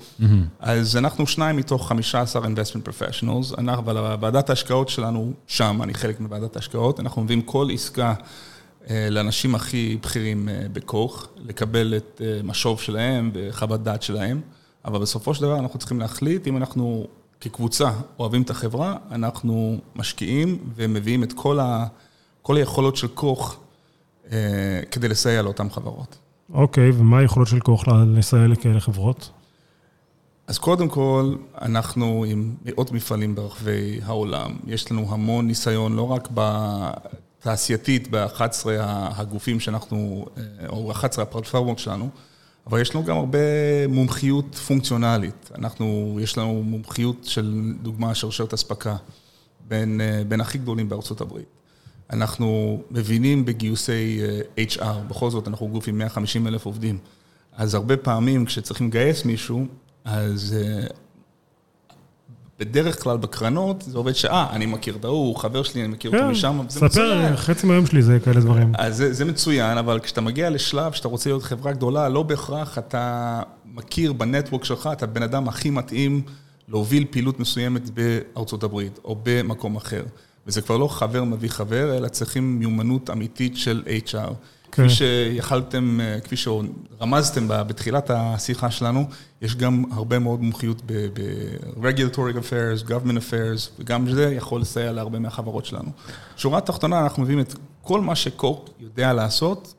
אז 0.60 0.98
אנחנו 0.98 1.28
שניים 1.28 1.56
מתוך 1.56 1.88
15 1.88 2.48
investment 2.48 2.90
professionals, 2.90 3.58
אנחנו, 3.58 3.92
אבל 3.92 4.18
ועדת 4.20 4.50
ההשקעות 4.50 4.90
שלנו 4.90 5.34
שם, 5.48 5.80
אני 5.84 5.94
חלק 5.94 6.20
מוועדת 6.20 6.56
ההשקעות, 6.56 7.00
אנחנו 7.00 7.22
מביאים 7.24 7.42
כל 7.42 7.68
עסקה 7.74 8.14
אה, 8.90 9.08
לאנשים 9.10 9.56
הכי 9.56 9.98
בכירים 10.02 10.50
אה, 10.50 10.66
בכוך, 10.74 11.28
לקבל 11.38 11.94
את 11.98 12.22
אה, 12.26 12.40
משוב 12.44 12.82
שלהם 12.82 13.32
וחוות 13.34 13.84
דעת 13.84 14.02
שלהם, 14.04 14.42
אבל 14.86 15.00
בסופו 15.00 15.34
של 15.34 15.42
דבר 15.42 15.60
אנחנו 15.60 15.80
צריכים 15.80 16.00
להחליט 16.00 16.48
אם 16.48 16.58
אנחנו 16.58 17.08
כקבוצה 17.42 17.92
אוהבים 18.20 18.42
את 18.42 18.50
החברה, 18.50 18.96
אנחנו 19.12 19.78
משקיעים 19.96 20.58
ומביאים 20.76 21.24
את 21.24 21.34
כל, 21.34 21.60
ה, 21.60 21.88
כל 22.42 22.58
היכולות 22.58 22.96
של 22.96 23.08
כוך 23.08 23.58
כדי 24.92 25.08
לסייע 25.08 25.42
לאותן 25.42 25.70
חברות. 25.70 26.18
אוקיי, 26.54 26.92
ומה 26.92 27.20
היכולות 27.20 27.48
של 27.48 27.60
כוח 27.60 27.84
לסייע 27.88 28.48
לכאלה 28.48 28.80
חברות? 28.80 29.32
אז 30.48 30.58
קודם 30.58 30.90
כל, 30.90 31.36
אנחנו 31.62 32.26
עם 32.28 32.56
מאות 32.66 32.92
מפעלים 32.92 33.36
ברחבי 33.36 34.00
העולם. 34.04 34.58
יש 34.68 34.92
לנו 34.92 35.06
המון 35.10 35.48
ניסיון, 35.48 35.96
לא 35.96 36.12
רק 36.12 36.30
בתעשייתית, 36.34 38.08
ב-11 38.12 38.68
הגופים 39.16 39.60
שאנחנו, 39.60 40.26
אה, 40.38 40.44
או 40.70 40.92
11 40.92 41.24
הפלטפורמות 41.24 41.80
שלנו, 41.80 42.10
אבל 42.68 42.82
יש 42.82 42.96
לנו 42.96 43.04
גם 43.04 43.18
הרבה 43.18 43.38
מומחיות 43.90 44.56
פונקציונלית. 44.56 45.52
אנחנו, 45.58 46.18
יש 46.22 46.38
לנו 46.38 46.64
מומחיות 46.64 47.24
של, 47.24 47.74
דוגמה, 47.82 48.16
שרשרת 48.16 48.54
אספקה, 48.54 48.96
בין, 49.68 50.02
אה, 50.02 50.22
בין 50.28 50.42
הכי 50.42 50.58
גדולים 50.58 50.90
בארצות 50.90 51.22
הברית. 51.22 51.57
אנחנו 52.14 52.82
מבינים 52.92 53.46
בגיוסי 53.46 54.20
אה, 54.58 54.64
HR, 54.64 55.08
בכל 55.08 55.30
זאת 55.30 55.48
אנחנו 55.48 55.68
גוף 55.68 55.88
עם 55.88 55.98
150 55.98 56.48
אלף 56.48 56.66
עובדים. 56.66 56.98
אז 57.58 57.76
הרבה 57.76 57.98
פעמים 57.98 58.46
כשצריכים 58.46 58.88
לגייס 58.88 59.26
מישהו, 59.26 59.66
אז 60.06 60.56
אה, 60.60 60.88
בדרך 62.60 63.04
כלל 63.04 63.18
בקרנות 63.18 63.82
זה 63.82 63.98
עובד 63.98 64.16
שעה, 64.16 64.48
אני 64.52 64.66
מכיר 64.66 64.96
את 64.96 65.06
ההוא, 65.06 65.28
הוא 65.28 65.36
חבר 65.36 65.64
שלי, 65.64 65.82
אני 65.82 65.88
מכיר 65.88 66.12
אותו 66.12 66.24
כן, 66.24 66.30
משם, 66.30 66.60
וזה 66.60 66.80
ספר, 66.80 66.86
מצוין. 66.86 67.36
חצי 67.36 67.68
מהיום 67.68 67.86
שלי 67.86 68.02
זה 68.02 68.20
כאלה 68.20 68.42
דברים. 68.42 68.72
אז 68.78 68.98
זה, 68.98 69.14
זה 69.14 69.26
מצוין, 69.26 69.78
אבל 69.78 70.00
כשאתה 70.00 70.22
מגיע 70.22 70.50
לשלב 70.50 70.92
שאתה 70.92 71.08
רוצה 71.08 71.30
להיות 71.30 71.44
חברה 71.44 71.72
גדולה, 71.72 72.10
לא 72.10 72.24
בהכרח 72.24 72.78
אתה 72.78 73.42
מכיר 73.66 74.14
בנטוורק 74.14 74.64
שלך, 74.64 74.90
אתה 74.94 75.06
הבן 75.06 75.24
אדם 75.24 75.48
הכי 75.48 75.70
מתאים 75.70 76.22
להוביל 76.68 77.06
פעילות 77.10 77.40
מסוימת 77.40 77.90
בארצות 77.90 78.64
הברית 78.64 79.00
או 79.06 79.20
במקום 79.24 79.76
אחר. 79.76 80.04
וזה 80.48 80.62
כבר 80.62 80.78
לא 80.78 80.88
חבר 80.88 81.24
מביא 81.24 81.50
חבר, 81.50 81.98
אלא 81.98 82.08
צריכים 82.08 82.60
מיומנות 82.60 83.10
אמיתית 83.10 83.58
של 83.58 83.84
HR. 84.06 84.34
כן. 84.72 84.84
כפי 84.88 84.90
שיכלתם, 84.90 86.00
אה, 86.02 86.20
כפי 86.20 86.36
שרמזתם 86.38 87.48
ב- 87.48 87.62
בתחילת 87.62 88.10
השיחה 88.14 88.72
שלנו, 88.72 89.06
יש 89.42 89.56
גם 89.56 89.84
הרבה 89.92 90.20
מאוד 90.20 90.42
מומחיות 90.42 90.82
ב-regulatory 90.86 92.38
affairs, 92.38 92.88
government 92.88 93.18
affairs, 93.18 93.70
וגם 93.80 94.14
זה 94.14 94.34
יכול 94.34 94.62
לסייע 94.62 94.92
להרבה 94.92 95.20
מהחברות 95.20 95.66
שלנו. 95.66 95.90
שורה 96.38 96.62
תחתונה, 96.62 97.00
אנחנו 97.00 97.24
מביאים 97.24 97.40
את 97.40 97.56
כל 97.82 98.02
מה 98.02 98.16
שקורק 98.16 98.70
יודע 98.80 99.14
לעשות 99.14 99.74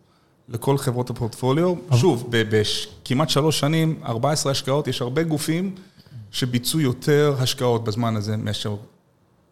לכל 0.49 0.79
חברות 0.79 1.11
הפורטפוליו. 1.11 1.75
שוב, 1.97 2.29
בכמעט 2.31 3.29
שלוש 3.31 3.61
שנים, 3.61 4.01
14 4.05 4.53
השקעות, 4.53 4.89
יש 4.89 5.03
הרבה 5.03 5.23
גופים 5.23 5.75
שביצעו 6.31 6.81
יותר 6.81 7.37
השקעות 7.39 7.85
בזמן 7.85 8.17
הזה 8.17 8.37
מאשר 8.37 8.77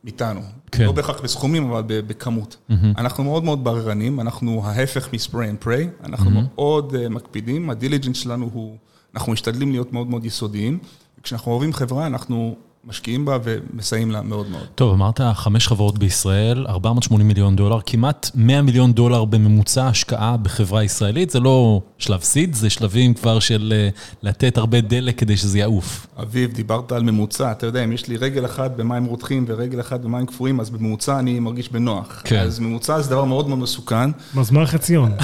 מאיתנו. 0.07 0.41
כן. 0.73 0.85
לא 0.85 0.93
בהכרח 0.93 1.21
בסכומים, 1.21 1.71
אבל 1.71 1.83
בכמות. 1.89 2.57
אנחנו 2.99 3.25
מאוד 3.25 3.45
מאוד 3.45 3.65
בררנים, 3.65 4.21
אנחנו 4.21 4.63
ההפך 4.65 5.13
מ 5.13 5.19
spray 5.19 5.51
and 5.51 5.59
pray, 5.59 5.89
אנחנו 6.05 6.31
מאוד 6.31 6.95
אה, 6.95 7.09
מקפידים, 7.09 7.71
ה 7.71 7.75
diligence 7.75 8.17
שלנו 8.17 8.51
הוא, 8.53 8.77
אנחנו 9.15 9.33
משתדלים 9.33 9.71
להיות 9.73 9.93
מאוד 9.93 10.07
מאוד 10.07 10.25
יסודיים. 10.25 10.79
כשאנחנו 11.23 11.53
אוהבים 11.53 11.73
חברה, 11.73 12.07
אנחנו 12.07 12.57
משקיעים 12.89 13.25
בה 13.25 13.39
ומסייעים 13.45 14.11
לה 14.11 14.23
מאוד 14.23 14.51
מאוד. 14.51 14.67
טוב, 14.75 14.93
אמרת 14.93 15.21
חמש 15.35 15.69
חברות 15.69 15.99
בישראל, 15.99 16.67
480 16.69 17.29
מיליון 17.29 17.57
דולר, 17.57 17.79
כמעט 17.87 18.31
100 18.35 18.63
מיליון 18.63 18.93
דולר 18.93 19.25
בממוצע 19.25 19.87
השקעה 19.87 20.37
בחברה 20.37 20.85
ישראלית. 20.85 21.31
זה 21.31 21.41
לא 21.41 21.81
שלב 21.99 22.21
seed, 22.21 22.55
זה 22.55 22.71
שלבים 22.71 23.15
כבר 23.15 23.39
של 23.39 23.73
אה, 23.77 23.89
לתת 24.23 24.59
הרבה 24.59 24.81
דלק 24.81 25.19
כדי 25.19 25.37
שזה 25.37 25.59
יעוף. 25.59 26.07
אביב, 26.23 26.53
דיברת 26.53 26.93
על 26.93 27.03
ממוצע, 27.03 27.53
אתה 27.53 27.67
יודע, 27.67 27.85
אם 27.85 27.93
יש 27.93 28.09
לי 28.09 28.17
רגל 28.17 28.45
אחת 28.45 28.71
במים 28.77 29.05
רותחים 29.05 29.45
ורגל 29.49 29.81
אחת 29.81 30.01
במים 30.01 30.27
קפואים, 30.27 30.61
אז 30.61 30.71
בממוצע 30.71 31.19
אני 31.19 31.41
מרגיש 31.41 31.69
בנוח. 31.69 32.23
כן. 32.25 32.41
אז 32.41 32.59
ממוצע 32.59 33.01
זה 33.01 33.11
דבר 33.11 33.25
מאוד 33.25 33.49
מאוד 33.49 33.59
מסוכן. 33.59 34.11
מזמר 34.35 34.67
חציון. 34.67 35.13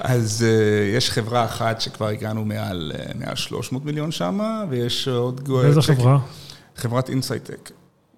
אז 0.00 0.44
אה, 0.44 0.96
יש 0.96 1.10
חברה 1.10 1.44
אחת 1.44 1.80
שכבר 1.80 2.06
הגענו 2.06 2.44
מעל, 2.44 2.92
אה, 2.94 3.18
מעל 3.18 3.36
300 3.36 3.84
מיליון 3.84 4.10
שם, 4.10 4.40
ויש 4.70 5.08
עוד... 5.08 5.48
איזה 5.64 5.82
חברה? 5.82 6.05
חברת 6.76 7.10
אינסייטק. 7.10 7.70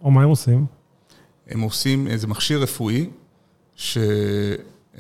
או 0.02 0.10
מה 0.10 0.22
הם 0.22 0.28
עושים? 0.28 0.66
הם 1.48 1.60
עושים 1.60 2.06
איזה 2.06 2.26
מכשיר 2.26 2.62
רפואי 2.62 3.10
ש... 3.76 3.98
אמ, 4.94 4.98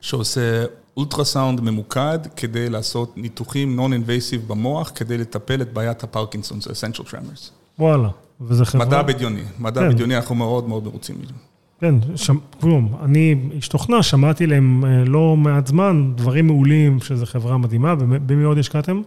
שעושה 0.00 0.64
אולטרסאונד 0.96 1.60
ממוקד 1.60 2.18
כדי 2.36 2.70
לעשות 2.70 3.16
ניתוחים 3.16 3.76
non-invasive 3.76 4.48
במוח, 4.48 4.92
כדי 4.94 5.18
לטפל 5.18 5.62
את 5.62 5.72
בעיית 5.72 6.02
הפרקינסון, 6.02 6.60
זה 6.60 6.70
essential 6.70 7.02
tremors. 7.02 7.50
וואלה, 7.78 8.08
וזה 8.40 8.64
חברה... 8.64 8.86
מדע 8.86 9.02
בדיוני, 9.02 9.42
מדע 9.58 9.80
כן. 9.80 9.88
בדיוני, 9.88 10.16
אנחנו 10.16 10.34
מאוד 10.34 10.68
מאוד 10.68 10.84
מרוצים 10.84 11.16
מזה. 11.22 11.32
כן, 11.80 11.94
שם, 12.16 12.36
כלום, 12.60 12.96
אני 13.02 13.34
איש 13.50 13.68
תוכנה, 13.68 14.02
שמעתי 14.02 14.46
להם 14.46 14.84
אה, 14.84 15.04
לא 15.04 15.36
מעט 15.36 15.66
זמן, 15.66 16.12
דברים 16.14 16.46
מעולים, 16.46 17.00
שזו 17.00 17.26
חברה 17.26 17.58
מדהימה, 17.58 17.94
במי 17.94 18.44
עוד 18.44 18.58
השקעתם? 18.58 19.02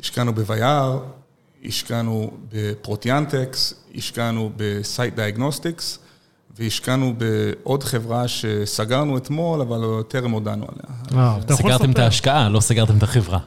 השקענו 0.00 0.34
בוויאר, 0.34 1.00
השקענו 1.64 2.30
בפרוטיאנטקס, 2.52 3.74
השקענו 3.94 4.50
בסייט 4.56 5.14
דיאגנוסטיקס, 5.16 5.98
והשקענו 6.58 7.14
בעוד 7.18 7.82
חברה 7.82 8.28
שסגרנו 8.28 9.16
אתמול, 9.16 9.60
אבל 9.60 10.02
טרם 10.08 10.30
הודענו 10.30 10.66
עליה. 10.68 11.24
אה, 11.24 11.38
סגרתם 11.56 11.90
את. 11.90 11.98
ההשקעה, 11.98 12.48
לא 12.48 12.60
סגרתם 12.60 12.96
את 12.96 13.02
החברה. 13.02 13.38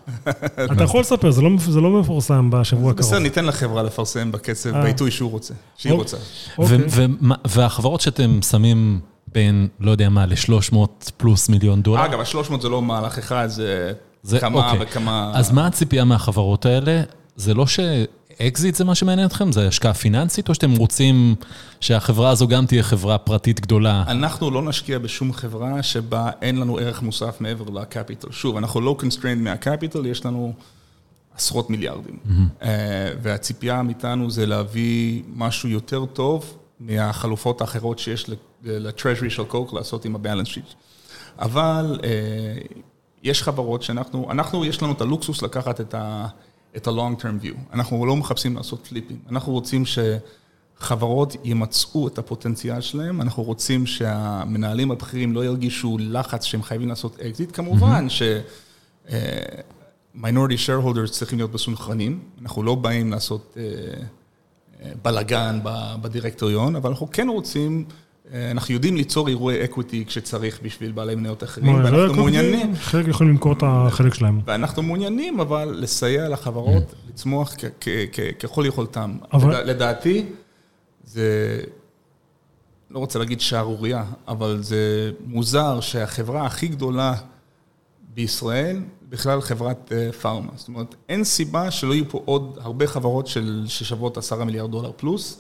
אתה 0.74 0.84
יכול 0.84 1.00
לספר, 1.02 1.32
זה 1.32 1.42
לא, 1.42 1.50
זה 1.60 1.82
לא 1.82 1.90
מפורסם 1.90 2.50
בשבוע 2.50 2.92
הקרוב. 2.92 3.08
בסדר, 3.08 3.20
ניתן 3.20 3.46
לחברה 3.46 3.84
לפרסם 3.84 4.32
בקצב, 4.32 4.76
אה. 4.76 4.82
בעיתוי 4.82 5.12
שהוא 5.12 5.32
רוצה, 5.32 5.54
שהיא 5.78 5.92
אוקיי. 5.92 6.04
רוצה. 6.04 6.18
אוקיי. 6.58 7.08
והחברות 7.46 8.02
שאתם 8.02 8.42
שמים 8.42 9.00
בין, 9.34 9.68
לא 9.80 9.92
יודע 9.92 10.10
מה, 10.10 10.26
ל-300 10.26 10.78
פלוס 11.18 11.50
מיליון 11.50 11.82
דולר. 11.82 12.06
אגב, 12.06 12.20
ה-300 12.20 12.62
זה 12.62 12.70
לא 12.70 12.82
מהלך 12.82 13.18
אחד, 13.18 13.48
זה 13.48 13.92
זה- 14.24 14.40
כמה 14.40 14.72
אוקיי. 14.72 14.88
וכמה... 14.88 15.32
אז 15.36 15.52
מה 15.52 15.68
הציפייה 15.68 16.04
מהחברות 16.06 16.66
האלה? 16.66 17.02
זה 17.36 17.54
לא 17.54 17.66
שאקזיט 17.68 18.76
זה 18.76 18.86
מה 18.86 18.96
שמעניין 18.96 19.28
אתכם? 19.28 19.52
זה 19.52 19.68
השקעה 19.68 19.94
פיננסית, 19.94 20.50
או 20.50 20.54
שאתם 20.54 20.72
רוצים 20.72 21.36
שהחברה 21.80 22.30
הזו 22.30 22.48
גם 22.48 22.66
תהיה 22.66 22.84
חברה 22.84 23.18
פרטית 23.18 23.60
גדולה? 23.60 24.04
אנחנו 24.08 24.52
לא 24.52 24.62
נשקיע 24.62 25.00
בשום 25.00 25.34
חברה 25.34 25.84
שבה 25.84 26.30
אין 26.42 26.58
לנו 26.58 26.78
ערך 26.78 27.02
מוסף 27.02 27.42
מעבר 27.42 27.82
לקפיטל. 27.82 28.32
שוב, 28.32 28.58
אנחנו 28.58 28.82
לא 28.82 28.98
constrained 29.00 29.40
מהקפיטל, 29.40 30.06
יש 30.06 30.26
לנו 30.26 30.54
עשרות 31.36 31.70
מיליארדים. 31.70 32.18
אה, 32.62 32.70
והציפייה 33.22 33.82
מאיתנו 33.82 34.32
זה 34.32 34.46
להביא 34.46 35.22
משהו 35.36 35.70
יותר 35.70 36.06
טוב 36.06 36.58
מהחלופות 36.80 37.62
האחרות 37.62 38.00
שיש 38.00 38.30
ל-Treasury 38.64 39.30
של 39.30 39.44
קוק 39.44 39.74
לעשות 39.74 40.06
עם 40.06 40.16
ה-balance 40.16 40.48
sheet. 40.48 40.74
אבל 41.40 42.00
אה, 42.04 42.10
יש 43.24 43.44
חברות 43.44 43.84
שאנחנו, 43.84 44.32
אנחנו, 44.32 44.66
יש 44.66 44.82
לנו 44.82 44.92
את 44.92 45.02
הלוקסוס 45.02 45.42
לקחת 45.42 45.82
את 45.82 45.94
ה... 45.94 46.28
את 46.78 46.88
ה-long 46.88 47.22
term 47.22 47.46
view. 47.46 47.74
אנחנו 47.74 48.06
לא 48.06 48.16
מחפשים 48.16 48.56
לעשות 48.56 48.88
פליפים. 48.88 49.20
אנחנו 49.30 49.52
רוצים 49.52 49.84
שחברות 50.80 51.36
ימצאו 51.44 52.08
את 52.08 52.18
הפוטנציאל 52.18 52.82
שלהם, 52.82 53.22
אנחנו 53.22 53.44
רוצים 53.44 53.86
שהמנהלים 53.86 54.92
הבכירים 54.92 55.34
לא 55.34 55.46
ירגישו 55.46 55.98
לחץ 56.00 56.44
שהם 56.44 56.64
חייבים 56.64 56.90
לעשות 56.90 57.20
אקזיט. 57.20 57.50
כמובן 57.56 58.10
ש... 58.10 58.22
אה, 59.10 59.62
minority 60.16 60.58
shareholders 60.68 61.12
צריכים 61.12 61.40
להיות 61.40 61.54
מסונכרנים, 61.54 62.20
אנחנו 62.42 62.64
לא 62.64 62.76
באים 62.76 63.12
לעשות 63.12 63.58
אה, 63.58 63.64
אה, 64.82 64.92
בלאגן 65.02 65.60
בדירקטוריון, 66.02 66.76
אבל 66.76 66.90
אנחנו 66.90 67.12
כן 67.12 67.28
רוצים, 67.30 67.86
אה, 67.90 67.96
אנחנו 68.34 68.74
יודעים 68.74 68.96
ליצור 68.96 69.28
אירועי 69.28 69.64
equity 69.64 70.06
כשצריך 70.06 70.60
בשביל 70.64 70.92
בעלי 70.92 71.16
מניות 71.16 71.44
אחרים, 71.44 71.76
ואנחנו 71.76 72.14
מעוניינים, 72.14 72.76
חלק 72.76 73.08
יכולים 73.08 73.32
למכור 73.32 73.54
את 73.54 73.64
החלק 73.66 74.14
שלהם. 74.14 74.42
ואנחנו 74.46 74.84
מעוניינים 74.84 75.40
אבל 75.40 75.76
לסייע 75.80 76.30
לחברות 76.30 76.94
לצמוח 77.10 77.56
כ- 77.58 77.88
כ- 78.12 78.20
ככל 78.40 78.64
יכולתם. 78.68 79.18
לדעתי, 79.66 80.26
זה, 81.04 81.60
לא 82.92 83.00
רוצה 83.00 83.20
להגיד 83.20 83.42
שערורייה, 83.42 84.04
אבל 84.28 84.58
זה 84.62 85.12
מוזר 85.26 85.80
שהחברה 85.80 86.46
הכי 86.46 86.68
גדולה 86.68 87.14
בישראל, 88.14 88.80
בכלל 89.10 89.42
חברת 89.42 89.92
אה, 89.92 90.12
פארמה. 90.12 90.52
זאת 90.56 90.68
אומרת, 90.68 90.96
אין 91.10 91.24
סיבה 91.24 91.72
שלא 91.72 91.94
יהיו 91.94 92.10
פה 92.10 92.22
עוד 92.26 92.58
הרבה 92.62 92.88
חברות 92.88 93.28
של, 93.28 93.64
ששוות 93.68 94.18
עשרה 94.18 94.46
מיליארד 94.46 94.72
דולר 94.72 94.92
פלוס, 94.98 95.40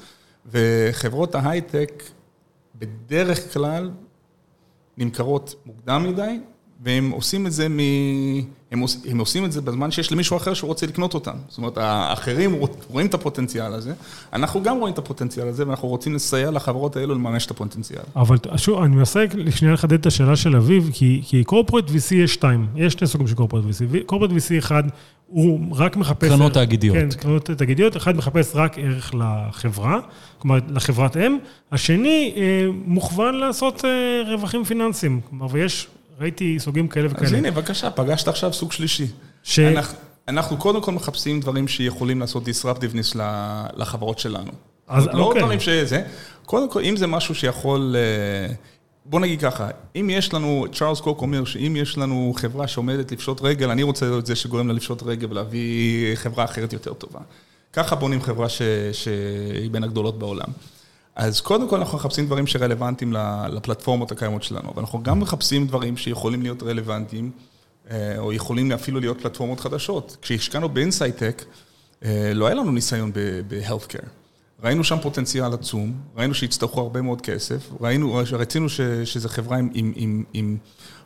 וחברות 0.51 1.36
ההייטק 1.36 2.03
בדרך 2.75 3.53
כלל 3.53 3.91
נמכרות 4.97 5.55
מוקדם 5.65 6.03
מדי, 6.09 6.39
והם 6.83 7.09
עושים 7.09 7.47
את 7.47 7.51
זה 7.51 7.69
מ... 7.69 7.79
הם, 8.71 8.79
עוש... 8.79 8.97
הם 9.09 9.19
עושים 9.19 9.45
את 9.45 9.51
זה 9.51 9.62
בזמן 9.62 9.91
שיש 9.91 10.12
למישהו 10.12 10.38
אחר 10.38 10.53
שהוא 10.53 10.67
רוצה 10.67 10.86
לקנות 10.86 11.13
אותם. 11.13 11.36
זאת 11.49 11.57
אומרת, 11.57 11.77
האחרים 11.77 12.55
רואים 12.89 13.07
את 13.07 13.13
הפוטנציאל 13.13 13.73
הזה, 13.73 13.93
אנחנו 14.33 14.63
גם 14.63 14.79
רואים 14.79 14.93
את 14.93 14.97
הפוטנציאל 14.97 15.47
הזה, 15.47 15.67
ואנחנו 15.67 15.88
רוצים 15.88 16.13
לסייע 16.13 16.51
לחברות 16.51 16.95
האלו 16.95 17.15
לממש 17.15 17.45
את 17.45 17.51
הפוטנציאל. 17.51 18.01
אבל 18.15 18.38
שוב, 18.57 18.83
אני 18.83 18.95
מנסה 18.95 19.25
שנייה 19.49 19.73
לחדד 19.73 19.93
את 19.99 20.05
השאלה 20.05 20.36
של 20.36 20.55
אביב, 20.55 20.89
כי, 20.93 21.21
כי 21.25 21.43
קורפורט 21.43 21.89
VC 21.89 22.15
יש 22.15 22.33
שתיים, 22.33 22.67
יש 22.75 22.93
שני 22.93 23.07
סוגים 23.07 23.27
של 23.27 23.36
קורפורט 23.36 23.63
VC. 23.63 24.03
קורפורט 24.05 24.31
VC 24.31 24.57
אחד, 24.57 24.83
הוא 25.27 25.59
רק 25.71 25.97
מחפש... 25.97 26.29
קרנות 26.29 26.53
תאגידיות. 26.53 26.97
כן, 26.97 27.09
קרנות 27.09 27.51
תאגידיות, 27.51 27.97
אחד 27.97 28.15
מחפש 28.15 28.51
רק 28.55 28.79
ערך 28.79 29.13
לחברה, 29.19 29.99
כלומר, 30.38 30.59
לחברת 30.69 31.17
אם, 31.17 31.38
השני 31.71 32.33
אה, 32.38 32.65
מוכוון 32.86 33.36
לעשות 33.36 33.86
אה, 33.86 33.89
רווחים 34.31 34.63
פיננסיים. 34.63 35.21
כלומר, 35.29 35.47
ויש, 35.51 35.88
ראיתי 36.19 36.59
סוגים 36.59 36.88
כאלה 36.88 37.07
וכאלה. 37.12 37.27
אז 37.27 37.33
הנה, 37.33 37.51
בבקשה, 37.51 37.89
פגשת 37.89 38.27
עכשיו 38.27 38.53
סוג 38.53 38.71
שלישי. 38.71 39.07
ש- 39.43 39.59
אנחנו, 39.59 39.97
אנחנו 40.27 40.57
קודם 40.57 40.81
כל 40.81 40.91
מחפשים 40.91 41.39
דברים 41.39 41.67
שיכולים 41.67 42.19
לעשות 42.19 42.47
disruptiveness 42.47 43.17
לחברות 43.75 44.19
שלנו. 44.19 44.51
אז 44.88 45.07
לא 45.13 45.23
אוקיי. 45.23 45.41
דברים 45.41 45.59
שזה, 45.59 46.01
קודם 46.45 46.69
כל, 46.69 46.83
אם 46.83 46.97
זה 46.97 47.07
משהו 47.07 47.36
שיכול... 47.36 47.95
בוא 49.05 49.19
נגיד 49.19 49.41
ככה, 49.41 49.69
אם 49.95 50.09
יש 50.09 50.33
לנו, 50.33 50.65
צ'ארלס 50.73 50.99
קוק 50.99 51.21
אומר 51.21 51.45
שאם 51.45 51.75
יש 51.75 51.97
לנו 51.97 52.33
חברה 52.35 52.67
שעומדת 52.67 53.11
לפשוט 53.11 53.41
רגל, 53.41 53.69
אני 53.69 53.83
רוצה 53.83 54.05
להיות 54.05 54.25
זה 54.25 54.35
שגורם 54.35 54.67
לה 54.67 54.73
לפשוט 54.73 55.03
רגל 55.03 55.27
ולהביא 55.29 56.15
חברה 56.15 56.45
אחרת 56.45 56.73
יותר 56.73 56.93
טובה. 56.93 57.19
ככה 57.73 57.95
בונים 57.95 58.21
חברה 58.21 58.49
ש, 58.49 58.61
שהיא 58.91 59.71
בין 59.71 59.83
הגדולות 59.83 60.19
בעולם. 60.19 60.47
אז 61.15 61.41
קודם 61.41 61.69
כל 61.69 61.77
אנחנו 61.77 61.97
מחפשים 61.97 62.25
דברים 62.25 62.47
שרלוונטיים 62.47 63.13
לפלטפורמות 63.49 64.11
הקיימות 64.11 64.43
שלנו, 64.43 64.69
אבל 64.69 64.79
אנחנו 64.81 65.03
גם 65.03 65.19
מחפשים 65.19 65.67
דברים 65.67 65.97
שיכולים 65.97 66.41
להיות 66.41 66.63
רלוונטיים, 66.63 67.31
אה, 67.91 68.15
או 68.17 68.33
יכולים 68.33 68.71
אפילו 68.71 68.99
להיות 68.99 69.21
פלטפורמות 69.21 69.59
חדשות. 69.59 70.17
כשהשקענו 70.21 70.69
באינסייטק, 70.69 71.45
אה, 72.05 72.31
לא 72.33 72.45
היה 72.45 72.55
לנו 72.55 72.71
ניסיון 72.71 73.11
ב-healthcare. 73.47 74.22
ראינו 74.63 74.84
שם 74.84 74.97
פוטנציאל 75.02 75.54
עצום, 75.54 75.93
ראינו 76.17 76.34
שיצטרכו 76.34 76.82
הרבה 76.82 77.02
מאוד 77.02 77.21
כסף, 77.21 77.69
ראינו, 77.82 78.19
רצינו 78.34 78.69
ש, 78.69 78.82
שזו 79.06 79.30
חברה 79.30 79.58
עם, 79.58 79.69
עם, 79.73 79.93
עם, 79.95 80.23
עם 80.34 80.58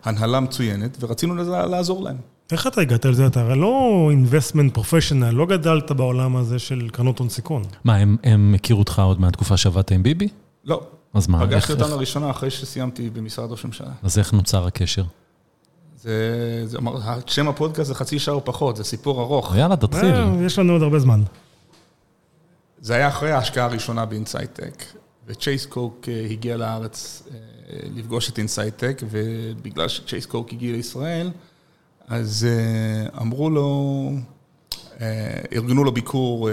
הנהלה 0.05 0.39
מצוינת, 0.39 0.97
ורצינו 0.99 1.35
לזה- 1.35 1.51
לעזור 1.51 2.03
להם. 2.03 2.15
איך 2.51 2.67
אתה 2.67 2.81
הגעת 2.81 3.05
לזה? 3.05 3.27
אתה 3.27 3.41
הרי 3.41 3.55
לא 3.59 4.09
investment 4.13 4.77
professional, 4.77 5.31
לא 5.31 5.45
גדלת 5.45 5.91
בעולם 5.91 6.35
הזה 6.35 6.59
של 6.59 6.89
קרנות 6.91 7.19
הון 7.19 7.29
סיכון. 7.29 7.61
מה, 7.83 7.95
הם, 7.95 8.17
הם 8.23 8.53
הכירו 8.55 8.79
אותך 8.79 8.99
עוד 8.99 9.21
מהתקופה 9.21 9.57
שעבדת 9.57 9.91
עם 9.91 10.03
ביבי? 10.03 10.27
לא, 10.65 10.81
אז 11.13 11.27
מה? 11.27 11.39
פגשתי 11.41 11.55
איך- 11.55 11.69
אותם 11.71 11.83
איך- 11.83 11.91
לראשונה 11.91 12.29
אחרי 12.29 12.49
שסיימתי 12.49 13.09
במשרד 13.09 13.51
ראש 13.51 13.63
הממשלה. 13.63 13.87
אז 14.03 14.17
איך 14.19 14.33
נוצר 14.33 14.67
הקשר? 14.67 15.03
זה, 15.95 16.11
זה, 16.65 16.77
אמר- 16.77 16.97
שם 17.25 17.47
הפודקאסט 17.47 17.87
זה 17.87 17.95
חצי 17.95 18.19
שעה 18.19 18.35
או 18.35 18.45
פחות, 18.45 18.75
זה 18.75 18.83
סיפור 18.83 19.21
ארוך. 19.21 19.55
יאללה, 19.55 19.75
תתחיל. 19.75 20.05
אה, 20.15 20.31
יש 20.45 20.59
לנו 20.59 20.73
עוד 20.73 20.81
הרבה 20.81 20.99
זמן. 20.99 21.21
זה 22.81 22.95
היה 22.95 23.07
אחרי 23.07 23.31
ההשקעה 23.31 23.65
הראשונה 23.65 24.05
באינסייטק, 24.05 24.83
וצ'ייס 25.27 25.65
קוק 25.65 26.07
הגיע 26.31 26.57
לארץ 26.57 27.23
אה, 27.31 27.37
לפגוש 27.95 28.29
את 28.29 28.37
אינסייטק, 28.37 29.01
ובגלל 29.09 29.87
שצ'ייס 29.87 30.25
קוק 30.25 30.53
הגיע 30.53 30.71
לישראל, 30.71 31.31
אז 32.07 32.47
אה, 32.49 33.21
אמרו 33.21 33.49
לו, 33.49 34.11
אה, 35.01 35.41
ארגנו 35.53 35.83
לו 35.83 35.91
ביקור, 35.91 36.49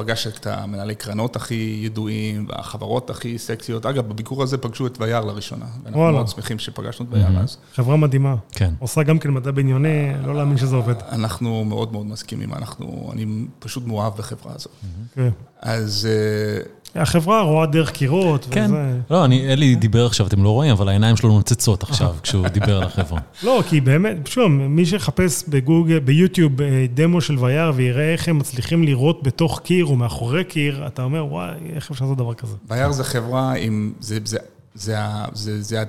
פגש 0.00 0.26
את 0.26 0.46
המנהלי 0.46 0.94
קרנות 0.94 1.36
הכי 1.36 1.80
ידועים, 1.84 2.46
והחברות 2.48 3.10
הכי 3.10 3.38
סקסיות. 3.38 3.86
אגב, 3.86 4.08
בביקור 4.08 4.42
הזה 4.42 4.58
פגשו 4.58 4.86
את 4.86 5.00
וייר 5.00 5.20
לראשונה. 5.20 5.64
ואנחנו 5.82 6.00
וואלה. 6.00 6.16
מאוד 6.16 6.28
שמחים 6.28 6.58
שפגשנו 6.58 7.06
את 7.06 7.14
וייר 7.14 7.40
אז. 7.40 7.56
חברה 7.74 7.96
מדהימה. 7.96 8.34
כן. 8.52 8.74
עושה 8.78 9.02
גם 9.02 9.18
כן 9.18 9.30
מדע 9.30 9.50
בדיוני, 9.50 10.12
לא 10.26 10.34
להאמין 10.34 10.56
שזה 10.56 10.76
עובד. 10.76 10.94
אנחנו 11.12 11.64
מאוד 11.64 11.92
מאוד 11.92 12.06
מסכימים, 12.06 12.54
אנחנו, 12.54 13.10
אני 13.12 13.26
פשוט 13.58 13.86
מאוהב 13.86 14.12
בחברה 14.16 14.52
הזאת. 14.54 14.72
כן. 15.14 15.30
אז 15.60 16.08
אה, 16.10 16.62
החברה 16.94 17.42
רואה 17.42 17.66
דרך 17.66 17.90
קירות, 17.90 18.46
כן. 18.50 18.64
וזה... 18.64 18.98
לא, 19.10 19.24
אני, 19.24 19.52
אלי 19.52 19.74
דיבר 19.74 20.06
עכשיו, 20.06 20.26
אתם 20.26 20.44
לא 20.44 20.48
רואים, 20.50 20.70
אבל 20.70 20.88
העיניים 20.88 21.16
שלו 21.16 21.28
נוצצות 21.32 21.82
עכשיו 21.82 22.14
כשהוא 22.22 22.48
דיבר 22.48 22.76
על 22.76 22.82
החברה. 22.82 23.20
לא, 23.42 23.62
כי 23.68 23.80
באמת, 23.80 24.26
שוב, 24.26 24.48
מי 24.48 24.86
שיחפש 24.86 25.44
בגוגל, 25.48 25.98
ביוטיוב 25.98 26.60
אה, 26.62 26.86
דמו 26.94 27.20
של 27.20 27.38
וייר 27.38 27.72
ויראה 27.74 28.12
איך 28.12 28.28
הם 28.28 28.38
מצליחים 28.38 28.84
לראות 28.84 29.22
בתוך 29.22 29.60
קיר 29.64 29.84
או 29.84 29.96
מאחורי 29.96 30.44
קיר, 30.44 30.86
אתה 30.86 31.02
אומר, 31.02 31.26
וואי, 31.26 31.50
איך 31.74 31.90
אפשר 31.90 32.04
לעשות 32.04 32.18
דבר 32.18 32.34
כזה? 32.34 32.54
וייר 32.68 32.92
זה 32.92 33.04
חברה 33.04 33.52
עם, 33.54 33.92
זה, 34.00 34.18
זה, 34.24 34.38
זה, 34.74 34.98
ה- 34.98 35.24
זה, 35.32 35.62
זה 35.62 35.82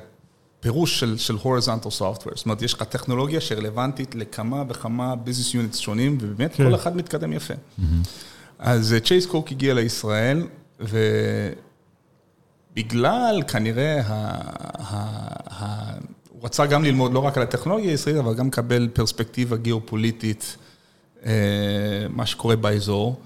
הפירוש 0.59 0.99
של, 0.99 1.17
של 1.17 1.35
horizontal 1.35 1.99
software. 1.99 2.35
זאת 2.35 2.45
אומרת, 2.45 2.61
יש 2.61 2.73
לך 2.73 2.83
טכנולוגיה 2.83 3.41
שרלוונטית 3.41 4.15
לכמה 4.15 4.63
וכמה 4.69 5.13
business 5.25 5.53
units 5.53 5.77
שונים, 5.77 6.17
ובאמת 6.21 6.55
כן. 6.55 6.63
כל 6.63 6.75
אחד 6.75 6.95
מתקדם 6.97 7.33
יפה. 7.33 7.53
אז 8.59 8.95
צ'ייס 9.03 9.25
קוק 9.25 9.51
הגיע 9.51 9.73
לישראל, 9.73 10.43
ובגלל 12.75 13.43
כנראה, 13.47 14.01
ה, 14.05 14.13
ה, 14.77 14.95
ה, 15.49 15.93
הוא 16.29 16.45
רצה 16.45 16.65
גם 16.65 16.83
ללמוד 16.83 17.13
לא 17.13 17.19
רק 17.19 17.37
על 17.37 17.43
הטכנולוגיה 17.43 17.91
הישראלית, 17.91 18.21
אבל 18.21 18.33
גם 18.33 18.47
לקבל 18.47 18.89
פרספקטיבה 18.93 19.57
גיאופוליטית, 19.57 20.57
אה, 21.25 21.31
מה 22.09 22.25
שקורה 22.25 22.55
באזור. 22.55 23.21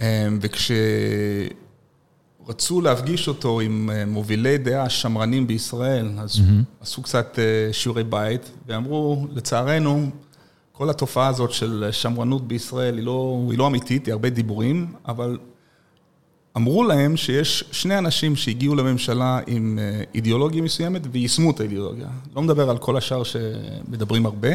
אה, 0.00 0.28
וכשרצו 2.40 2.80
להפגיש 2.80 3.28
אותו 3.28 3.60
עם 3.60 3.90
אה, 3.92 4.04
מובילי 4.06 4.58
דעה 4.58 4.88
שמרנים 4.88 5.46
בישראל, 5.46 6.10
אז 6.18 6.40
עשו 6.80 7.02
קצת 7.02 7.38
שיעורי 7.72 8.04
בית, 8.04 8.50
ואמרו, 8.66 9.26
לצערנו, 9.32 10.10
כל 10.72 10.90
התופעה 10.90 11.28
הזאת 11.28 11.52
של 11.52 11.88
שמרנות 11.90 12.48
בישראל 12.48 12.96
היא 12.96 13.04
לא, 13.04 13.46
היא 13.50 13.58
לא 13.58 13.66
אמיתית, 13.66 14.06
היא 14.06 14.12
הרבה 14.12 14.30
דיבורים, 14.30 14.92
אבל 15.08 15.38
אמרו 16.56 16.84
להם 16.84 17.16
שיש 17.16 17.64
שני 17.72 17.98
אנשים 17.98 18.36
שהגיעו 18.36 18.74
לממשלה 18.74 19.40
עם 19.46 19.78
אה, 19.78 20.02
אידיאולוגיה 20.14 20.62
מסוימת 20.62 21.02
ויישמו 21.12 21.50
את 21.50 21.60
האידיאולוגיה. 21.60 22.08
לא 22.36 22.42
מדבר 22.42 22.70
על 22.70 22.78
כל 22.78 22.96
השאר 22.96 23.22
שמדברים 23.24 24.26
הרבה. 24.26 24.48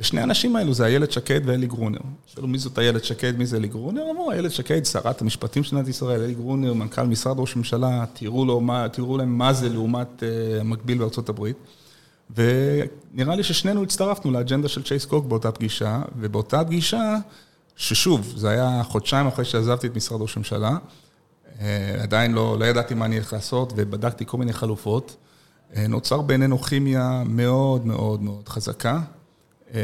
ושני 0.00 0.20
האנשים 0.20 0.56
האלו 0.56 0.74
זה 0.74 0.86
איילת 0.86 1.12
שקד 1.12 1.40
ואלי 1.44 1.66
גרונר. 1.66 1.98
שאלו 2.26 2.48
מי 2.48 2.58
זאת 2.58 2.78
איילת 2.78 3.04
שקד, 3.04 3.38
מי 3.38 3.46
זה 3.46 3.56
אלי 3.56 3.68
גרונר? 3.68 4.02
אמרו, 4.10 4.32
איילת 4.32 4.52
שקד, 4.52 4.84
שרת 4.84 5.22
המשפטים 5.22 5.64
של 5.64 5.76
מדינת 5.76 5.88
ישראל, 5.88 6.20
אלי 6.20 6.34
גרונר, 6.34 6.72
מנכ"ל 6.72 7.02
משרד 7.02 7.38
ראש 7.38 7.54
הממשלה, 7.54 8.04
תראו, 8.12 8.44
לו 8.44 8.60
מה, 8.60 8.88
תראו 8.88 9.18
להם 9.18 9.38
מה 9.38 9.52
זה 9.52 9.68
לעומת 9.68 10.22
uh, 10.22 10.60
המקביל 10.60 10.98
בארצות 10.98 11.28
הברית. 11.28 11.56
ונראה 12.36 13.36
לי 13.36 13.42
ששנינו 13.42 13.82
הצטרפנו 13.82 14.30
לאג'נדה 14.30 14.68
של 14.68 14.82
צ'ייס 14.82 15.04
קוק 15.04 15.26
באותה 15.26 15.52
פגישה, 15.52 16.02
ובאותה 16.16 16.64
פגישה, 16.64 17.16
ששוב, 17.76 18.32
זה 18.36 18.48
היה 18.48 18.82
חודשיים 18.84 19.26
אחרי 19.26 19.44
שעזבתי 19.44 19.86
את 19.86 19.96
משרד 19.96 20.20
ראש 20.20 20.36
הממשלה, 20.36 20.68
אה, 20.70 20.76
עדיין 22.02 22.32
לא, 22.32 22.58
לא 22.58 22.64
ידעתי 22.64 22.94
מה 22.94 23.04
אני 23.04 23.16
הולך 23.16 23.32
לעשות, 23.32 23.72
ובדקתי 23.76 24.24
כל 24.26 24.38
מיני 24.38 24.52
חלופות. 24.52 25.16
אה, 25.76 25.86
נוצר 25.88 26.20
בינינו 26.20 26.58
כימיה 26.58 27.22
מאוד 27.26 27.86
מאוד 27.86 28.22
מאוד 28.22 28.48
חזקה. 28.48 29.00
אה, 29.74 29.80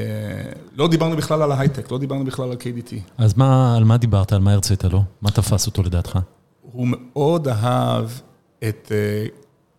לא 0.75 0.89
דיברנו 0.89 1.17
בכלל 1.17 1.43
על 1.43 1.53
ההייטק, 1.53 1.91
לא 1.91 1.99
דיברנו 1.99 2.25
בכלל 2.25 2.51
על 2.51 2.57
KDT. 2.57 2.95
אז 3.19 3.37
מה, 3.37 3.77
על 3.77 3.85
מה 3.85 3.97
דיברת? 3.97 4.33
על 4.33 4.41
מה 4.41 4.53
הרצית 4.53 4.85
לו? 4.85 5.03
מה 5.23 5.31
תפס 5.31 5.67
אותו 5.67 5.83
לדעתך? 5.83 6.19
הוא 6.63 6.89
מאוד 6.91 7.49
אהב 7.49 8.09
את 8.69 8.93
אה, 8.95 9.27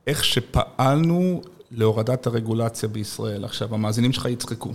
איך 0.08 0.24
שפעלנו 0.24 1.42
להורדת 1.72 2.28
הרגולציה 2.28 2.90
בישראל. 2.90 3.46
עכשיו, 3.46 3.74
המאזינים 3.74 4.14
שלך 4.14 4.26
יצחקו. 4.26 4.74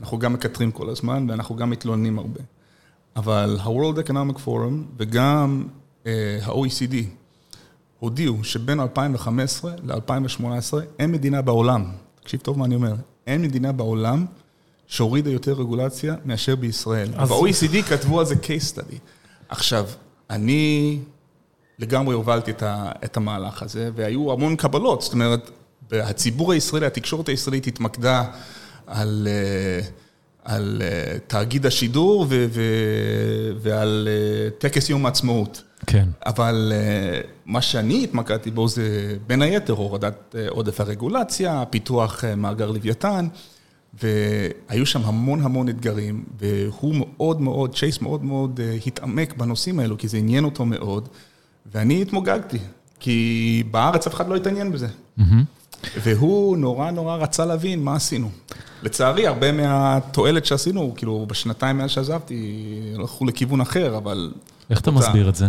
אנחנו 0.00 0.18
גם 0.18 0.32
מקטרים 0.32 0.70
כל 0.70 0.90
הזמן 0.90 1.26
ואנחנו 1.30 1.56
גם 1.56 1.70
מתלוננים 1.70 2.18
הרבה. 2.18 2.40
אבל 3.16 3.58
ה-World 3.60 4.08
Economic 4.08 4.36
Forum 4.46 4.74
וגם 4.96 5.64
אה, 5.66 5.81
ה-OECD 6.06 6.94
הודיעו 7.98 8.44
שבין 8.44 8.80
2015 8.80 9.72
ל-2018 9.82 10.44
אין 10.98 11.12
מדינה 11.12 11.42
בעולם, 11.42 11.84
תקשיב 12.22 12.40
טוב 12.40 12.58
מה 12.58 12.64
אני 12.64 12.74
אומר, 12.74 12.94
אין 13.26 13.42
מדינה 13.42 13.72
בעולם 13.72 14.26
שהורידה 14.86 15.30
יותר 15.30 15.52
רגולציה 15.52 16.14
מאשר 16.24 16.56
בישראל. 16.56 17.08
אז- 17.16 17.28
ב-OECD 17.28 17.82
כתבו 17.88 18.20
על 18.20 18.26
זה 18.26 18.34
case 18.34 18.76
study. 18.76 18.96
עכשיו, 19.48 19.86
אני 20.30 20.98
לגמרי 21.78 22.14
הובלתי 22.14 22.50
את, 22.50 22.62
ה, 22.62 22.92
את 23.04 23.16
המהלך 23.16 23.62
הזה, 23.62 23.90
והיו 23.94 24.32
המון 24.32 24.56
קבלות, 24.56 25.02
זאת 25.02 25.12
אומרת, 25.12 25.50
הציבור 25.92 26.52
הישראלי, 26.52 26.86
התקשורת 26.86 27.28
הישראלית 27.28 27.66
התמקדה 27.66 28.24
על, 28.86 29.28
אה, 29.30 29.86
על 30.44 30.82
אה, 30.84 31.18
תאגיד 31.26 31.66
השידור 31.66 32.26
ו, 32.28 32.46
ו, 32.50 32.62
ועל 33.62 34.08
אה, 34.10 34.50
טקס 34.58 34.90
יום 34.90 35.06
העצמאות. 35.06 35.62
כן. 35.86 36.08
אבל 36.26 36.72
אה, 36.74 37.20
מה 37.46 37.62
שאני 37.62 38.04
התמקדתי 38.04 38.50
בו 38.50 38.68
זה 38.68 39.16
בין 39.26 39.42
היתר 39.42 39.72
הורדת 39.72 40.34
אה, 40.38 40.46
עודף 40.48 40.80
הרגולציה, 40.80 41.64
פיתוח 41.70 42.24
אה, 42.24 42.36
מאגר 42.36 42.70
לוויתן, 42.70 43.28
והיו 44.02 44.86
שם 44.86 45.00
המון 45.04 45.42
המון 45.42 45.68
אתגרים, 45.68 46.24
והוא 46.38 46.94
מאוד 46.98 47.40
מאוד, 47.40 47.74
צ'ייס 47.74 48.00
מאוד 48.00 48.24
מאוד 48.24 48.60
התעמק 48.86 49.36
בנושאים 49.36 49.78
האלו, 49.78 49.98
כי 49.98 50.08
זה 50.08 50.16
עניין 50.16 50.44
אותו 50.44 50.64
מאוד, 50.64 51.08
ואני 51.72 52.02
התמוגגתי, 52.02 52.58
כי 53.00 53.62
בארץ 53.70 54.06
אף 54.06 54.14
אחד 54.14 54.28
לא 54.28 54.36
התעניין 54.36 54.72
בזה. 54.72 54.88
והוא 56.02 56.56
נורא 56.56 56.90
נורא 56.90 57.16
רצה 57.16 57.44
להבין 57.44 57.82
מה 57.82 57.96
עשינו. 57.96 58.30
לצערי, 58.82 59.26
הרבה 59.26 59.52
מהתועלת 59.52 60.46
שעשינו, 60.46 60.92
כאילו, 60.96 61.26
בשנתיים 61.28 61.78
מאז 61.78 61.90
שעזבתי, 61.90 62.60
הלכו 62.94 63.24
לכיוון 63.24 63.60
אחר, 63.60 63.96
אבל... 63.96 64.32
איך 64.70 64.80
אתה 64.80 64.90
מסביר 64.90 65.28
את 65.28 65.34
זה? 65.34 65.46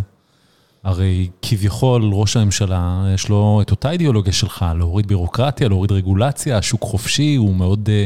הרי 0.83 1.29
כביכול 1.41 2.09
ראש 2.13 2.37
הממשלה, 2.37 3.05
יש 3.13 3.29
לו 3.29 3.59
את 3.61 3.71
אותה 3.71 3.91
אידיאולוגיה 3.91 4.33
שלך, 4.33 4.65
להוריד 4.77 5.07
בירוקרטיה, 5.07 5.69
להוריד 5.69 5.91
רגולציה, 5.91 6.61
שוק 6.61 6.81
חופשי, 6.81 7.35
הוא 7.35 7.55
מאוד... 7.55 7.89
אה, 7.91 8.05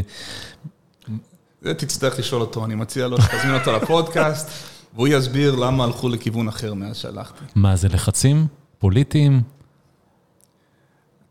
זה 1.61 1.73
תצטרך 1.73 2.19
לשאול 2.19 2.41
אותו, 2.41 2.65
אני 2.65 2.75
מציע 2.75 3.07
לו 3.07 3.21
שתזמין 3.21 3.55
אותו 3.55 3.71
לפודקאסט, 3.71 4.49
והוא 4.95 5.07
יסביר 5.07 5.55
למה 5.55 5.83
הלכו 5.83 6.09
לכיוון 6.09 6.47
אחר 6.47 6.73
מאז 6.73 6.97
שהלכתי. 6.97 7.45
מה 7.55 7.75
זה, 7.75 7.87
לחצים 7.87 8.47
פוליטיים? 8.79 9.41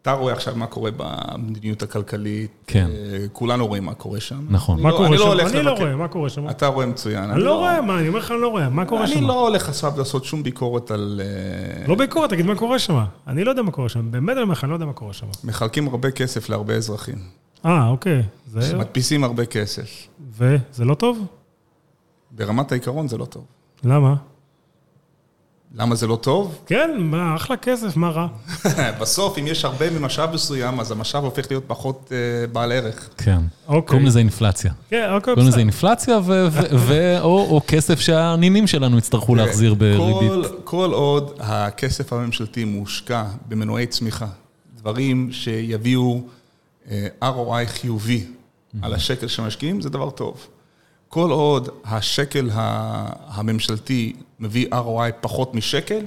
אתה 0.06 0.14
רואה 0.14 0.32
עכשיו 0.32 0.54
מה 0.56 0.66
קורה 0.66 0.90
במדיניות 0.96 1.82
הכלכלית, 1.82 2.50
כן. 2.66 2.86
אה, 2.90 3.26
כולנו 3.32 3.66
רואים 3.66 3.84
מה 3.84 3.94
קורה 3.94 4.20
שם. 4.20 4.46
נכון. 4.50 4.82
מה 4.82 4.90
לא- 4.90 4.96
קורה 4.96 5.08
אני 5.08 5.18
שם? 5.18 5.24
לא 5.24 5.32
אני 5.32 5.62
לא 5.62 5.72
לבקר. 5.72 5.82
רואה, 5.84 5.96
מה 5.96 6.08
קורה 6.08 6.28
שם? 6.30 6.50
אתה 6.50 6.66
רואה 6.66 6.86
מצוין. 6.86 7.30
אני 7.30 7.40
לא 7.42 7.54
רואה, 7.58 7.80
מה, 7.82 7.98
אני 7.98 8.08
אומר 8.08 8.18
לך, 8.18 8.30
אני 8.30 8.40
לא 8.40 8.48
רואה, 8.48 8.68
מה 8.68 8.84
קורה 8.84 9.06
שם? 9.06 9.18
אני 9.18 9.26
לא 9.26 9.48
הולך 9.48 9.68
עכשיו 9.68 9.92
לעשות 9.98 10.24
שום 10.24 10.42
ביקורת 10.42 10.90
על... 10.90 11.20
אה, 11.24 11.86
לא 11.86 11.94
ביקורת, 11.94 12.30
תגיד 12.30 12.46
מה 12.46 12.54
קורה 12.56 12.78
שם. 12.78 13.04
אני 13.26 13.44
לא 13.44 13.50
יודע 13.50 13.62
מה 13.62 13.70
קורה 13.70 13.88
שם, 13.88 14.10
באמת 14.10 14.32
אני 14.36 14.42
אומר 14.42 14.52
לך, 14.52 14.64
אני 14.64 14.70
לא 14.70 14.76
יודע 14.76 14.86
מה 14.86 14.92
קורה 14.92 15.12
שם. 15.12 15.26
מחלקים 15.44 15.88
הרבה 15.88 16.10
כסף 16.10 16.48
להרבה 16.48 16.74
אזרחים. 16.74 17.18
אה, 17.64 17.88
אוקיי. 17.88 18.22
זה... 18.46 18.76
מדפיסים 18.78 19.24
הרבה 19.24 19.46
כסף. 19.46 20.06
וזה 20.38 20.84
לא 20.84 20.94
טוב? 20.94 21.26
ברמת 22.30 22.72
העיקרון 22.72 23.08
זה 23.08 23.18
לא 23.18 23.24
טוב. 23.24 23.44
למה? 23.84 24.14
למה 25.78 25.94
זה 25.94 26.06
לא 26.06 26.16
טוב? 26.16 26.58
כן, 26.66 26.90
מה, 26.98 27.36
אחלה 27.36 27.56
כסף, 27.56 27.96
מה 27.96 28.08
רע? 28.10 28.26
בסוף, 29.00 29.38
אם 29.38 29.46
יש 29.46 29.64
הרבה 29.64 29.90
ממשאב 29.90 30.34
מסוים, 30.34 30.80
אז 30.80 30.90
המשאב 30.90 31.24
הופך 31.24 31.46
להיות 31.50 31.64
פחות 31.66 32.12
אה, 32.12 32.46
בעל 32.46 32.72
ערך. 32.72 33.08
כן. 33.18 33.38
אוקיי. 33.68 33.88
קוראים 33.88 34.06
לזה 34.06 34.18
אינפלציה. 34.18 34.72
כן, 34.90 35.08
אוקיי, 35.12 35.34
קוראים 35.34 35.48
לזה. 35.48 35.58
אינפלציה, 35.58 36.18
ו- 36.18 36.46
ו- 36.50 36.78
ו- 36.78 37.20
או 37.20 37.46
או 37.50 37.60
כסף 37.66 38.00
שהנינים 38.00 38.66
שלנו 38.66 38.98
יצטרכו 38.98 39.34
להחזיר 39.34 39.74
בריבית. 39.74 40.30
כל, 40.30 40.44
כל 40.64 40.92
עוד 40.92 41.32
הכסף 41.38 42.12
הממשלתי 42.12 42.64
מושקע 42.64 43.24
במנועי 43.48 43.86
צמיחה, 43.86 44.26
דברים 44.76 45.28
שיביאו 45.32 46.20
אה, 46.90 47.06
ROI 47.22 47.66
חיובי 47.66 48.24
על 48.82 48.94
השקל 48.94 49.28
שמשקיעים, 49.28 49.80
זה 49.80 49.90
דבר 49.90 50.10
טוב. 50.10 50.46
כל 51.08 51.30
עוד 51.30 51.68
השקל 51.84 52.50
הממשלתי 53.28 54.12
מביא 54.40 54.66
ROI 54.72 55.12
פחות 55.20 55.55
משקל, 55.55 56.01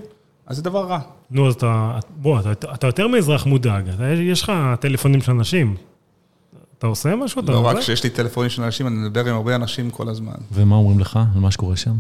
אז 0.48 0.56
זה 0.56 0.62
דבר 0.64 0.86
רע. 0.86 1.00
נו, 1.32 1.48
אז 1.48 1.54
אתה, 1.54 2.00
בוא, 2.10 2.40
אתה, 2.40 2.74
אתה 2.74 2.88
יותר 2.88 3.08
מאזרח 3.08 3.46
מודאג, 3.46 3.90
אתה, 3.90 4.08
יש 4.08 4.42
לך 4.42 4.52
טלפונים 4.80 5.22
של 5.22 5.32
אנשים. 5.32 5.76
אתה 6.78 6.88
עושה 6.88 7.16
משהו? 7.16 7.42
לא 7.48 7.66
רק? 7.66 7.78
כשיש 7.78 8.04
לי 8.04 8.10
טלפונים 8.10 8.50
של 8.50 8.64
אנשים, 8.64 8.88
אני 8.88 8.96
מדבר 8.96 9.30
עם 9.30 9.36
הרבה 9.36 9.56
אנשים 9.56 9.90
כל 9.90 10.10
הזמן. 10.10 10.34
ומה 10.52 10.76
אומרים 10.76 11.00
לך 11.00 11.20
על 11.36 11.42
מה 11.42 11.52
שקורה 11.52 11.76
שם? 11.76 11.96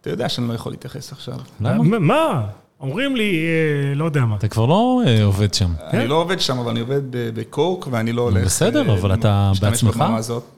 אתה 0.00 0.10
יודע 0.10 0.28
שאני 0.28 0.48
לא 0.48 0.54
יכול 0.54 0.72
להתייחס 0.72 1.12
עכשיו. 1.12 1.38
למה? 1.60 1.98
מה? 1.98 2.46
אומרים 2.80 3.16
לי, 3.16 3.44
אה, 3.46 3.94
לא 3.94 4.04
יודע 4.04 4.24
מה. 4.24 4.36
אתה 4.36 4.48
כבר 4.48 4.66
לא 4.66 5.02
אה, 5.06 5.24
עובד 5.24 5.54
שם. 5.54 5.72
אני 5.90 6.08
לא 6.08 6.14
עובד 6.14 6.40
שם, 6.40 6.58
אבל 6.58 6.70
אני 6.70 6.80
עובד 6.80 7.00
בקוק, 7.10 7.88
ואני 7.90 8.12
לא 8.12 8.22
הולך... 8.22 8.44
בסדר, 8.44 8.88
אה, 8.88 8.94
אבל 8.94 9.14
אתה 9.14 9.52
בעצמך? 9.60 10.04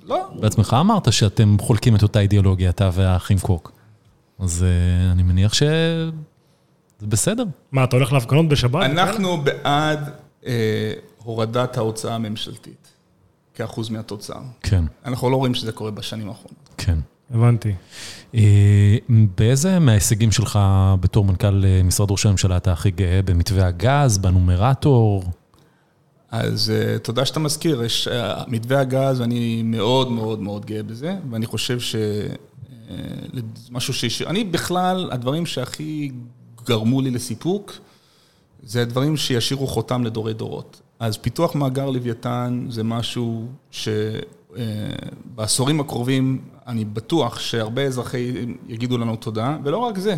לא, 0.07 0.29
בעצמך 0.41 0.77
אמרת 0.81 1.13
שאתם 1.13 1.57
חולקים 1.61 1.97
את 1.97 2.03
אותה 2.03 2.21
אידיאולוגיה, 2.21 2.71
אתה 2.71 2.91
והאחים 2.93 3.39
קוק. 3.39 3.73
אז 4.39 4.65
אה, 4.65 5.13
אני 5.13 5.23
מניח 5.23 5.55
שזה 5.55 6.11
בסדר. 7.03 7.45
מה, 7.73 7.85
אתה 7.85 7.97
הולך 7.97 8.13
להפגנות 8.13 8.49
בשבת? 8.49 8.83
אנחנו 8.85 9.37
בעד 9.37 10.11
אה, 10.47 10.93
הורדת 11.19 11.77
ההוצאה 11.77 12.15
הממשלתית 12.15 12.89
כאחוז 13.55 13.91
מהתוצר. 13.91 14.41
כן, 14.63 14.85
אנחנו 15.05 15.31
לא 15.31 15.37
רואים 15.37 15.55
שזה 15.55 15.73
קורה 15.73 15.91
בשנים 15.91 16.29
האחרונות. 16.29 16.69
כן. 16.79 16.99
הבנתי. 17.31 17.73
אה, 18.35 18.97
באיזה 19.09 19.79
מההישגים 19.79 20.33
שלך 20.33 20.59
בתור 21.01 21.25
מנכ"ל 21.25 21.65
משרד 21.85 22.11
ראש 22.11 22.27
הממשלה 22.27 22.57
אתה 22.57 22.73
הכי 22.73 22.91
גאה? 22.91 23.21
במתווה 23.23 23.67
הגז, 23.67 24.19
בנומרטור? 24.19 25.25
אז 26.31 26.73
uh, 26.75 26.99
תודה 26.99 27.25
שאתה 27.25 27.41
מזכיר, 27.41 27.83
יש 27.83 28.09
uh, 28.09 28.45
מתווה 28.47 28.81
הגז, 28.81 29.21
אני 29.21 29.63
מאוד 29.65 30.11
מאוד 30.11 30.41
מאוד 30.41 30.67
גאה 30.67 30.83
בזה, 30.83 31.17
ואני 31.31 31.47
חושב 31.47 31.79
שמשהו 33.69 33.95
uh, 33.95 33.97
ש... 33.97 34.23
אני 34.23 34.45
בכלל, 34.45 35.09
הדברים 35.13 35.47
שהכי 35.47 36.13
גרמו 36.65 37.01
לי 37.01 37.11
לסיפוק, 37.11 37.73
זה 38.63 38.85
דברים 38.85 39.17
שישאירו 39.17 39.67
חותם 39.67 40.05
לדורי 40.05 40.35
דורות. 40.35 40.81
אז 40.99 41.17
פיתוח 41.17 41.55
מאגר 41.55 41.91
לוויתן 41.91 42.67
זה 42.69 42.85
משהו 42.85 43.49
שבעשורים 43.71 45.81
uh, 45.81 45.83
הקרובים, 45.83 46.41
אני 46.67 46.85
בטוח 46.85 47.39
שהרבה 47.39 47.83
אזרחי 47.83 48.47
יגידו 48.69 48.99
לנו 48.99 49.17
תודה, 49.17 49.57
ולא 49.65 49.79
רק 49.79 49.99
זה. 49.99 50.17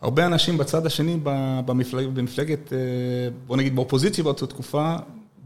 הרבה 0.00 0.26
אנשים 0.26 0.58
בצד 0.58 0.86
השני 0.86 1.18
במפלג, 1.66 2.06
במפלגת, 2.06 2.72
בוא 3.46 3.56
נגיד 3.56 3.76
באופוזיציה 3.76 4.24
באותה 4.24 4.46
תקופה, 4.46 4.96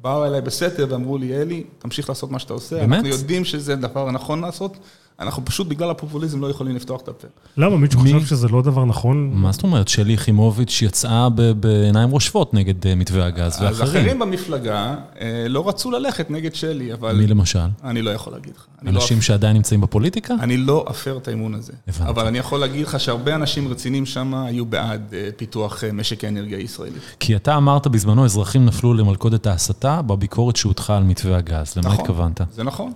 באו 0.00 0.24
אליי 0.24 0.40
בסתר 0.40 0.86
ואמרו 0.90 1.18
לי, 1.18 1.42
אלי, 1.42 1.64
תמשיך 1.78 2.08
לעשות 2.08 2.30
מה 2.30 2.38
שאתה 2.38 2.52
עושה. 2.52 2.76
באמת? 2.76 2.92
אנחנו 2.92 3.08
יודעים 3.08 3.44
שזה 3.44 3.72
הדבר 3.72 4.08
הנכון 4.08 4.40
לעשות, 4.40 4.76
אנחנו 5.20 5.44
פשוט 5.44 5.66
בגלל 5.66 5.90
הפופוליזם 5.90 6.40
לא 6.40 6.50
יכולים 6.50 6.76
לפתוח 6.76 7.00
את 7.00 7.08
הפה. 7.08 7.26
למה? 7.56 7.76
מישהו 7.76 8.00
מי- 8.00 8.12
חושב 8.12 8.26
שזה 8.26 8.48
לא 8.48 8.62
דבר 8.62 8.84
נכון? 8.84 9.30
מה 9.34 9.52
זאת 9.52 9.62
אומרת? 9.62 9.88
שלי 9.88 10.12
יחימוביץ' 10.12 10.82
יצאה 10.82 11.28
ב- 11.28 11.42
בעיניים 11.50 12.10
רושפות 12.10 12.54
נגד 12.54 12.86
אה, 12.86 12.94
מתווה 12.94 13.26
הגז 13.26 13.52
אז 13.52 13.80
ואחרים. 13.80 13.82
אחרים 13.82 14.18
במפלגה 14.18 14.94
אה, 15.20 15.46
לא 15.48 15.68
רצו 15.68 15.90
ללכת 15.90 16.30
נגד 16.30 16.54
שלי, 16.54 16.92
אבל 16.92 17.16
מי 17.16 17.26
למשל? 17.26 17.58
אני 17.84 18.02
לא 18.02 18.10
יכול 18.10 18.32
להגיד 18.32 18.52
לך. 18.56 18.66
לא 18.82 18.90
אנשים 18.90 19.22
שעדיין 19.22 19.56
נמצאים 19.56 19.80
בפוליטיקה? 19.80 20.34
אני 20.40 20.56
לא 20.56 20.84
אפר 20.90 21.16
את 21.16 21.28
האמון 21.28 21.54
הזה. 21.54 21.72
הבנתי. 21.88 22.10
אבל 22.10 22.26
אני 22.26 22.38
יכול 22.38 22.60
להגיד 22.60 22.86
לך 22.86 23.00
שהרבה 23.00 23.34
אנשים 23.34 23.68
רציניים 23.68 24.06
שם 24.06 24.34
היו 24.34 24.66
בעד 24.66 25.14
אה, 25.14 25.28
פיתוח 25.36 25.84
אה, 25.84 25.92
משק 25.92 26.24
האנרגיה 26.24 26.58
הישראלי. 26.58 26.98
כי 27.20 27.36
אתה 27.36 27.56
אמרת 27.56 27.86
בזמנו, 27.86 28.24
אזרחים 28.24 28.66
נפלו 28.66 28.94
למלכודת 28.94 29.46
ההסתה 29.46 30.02
בביקורת 30.02 30.56
שהוטחה 30.56 30.96
על 30.96 31.02
מתווה 31.02 31.36
הגז. 31.36 31.76
למה 31.76 31.88
נכון. 31.88 32.00
התכוונת? 32.00 32.40
זה 32.52 32.62
נכון. 32.64 32.92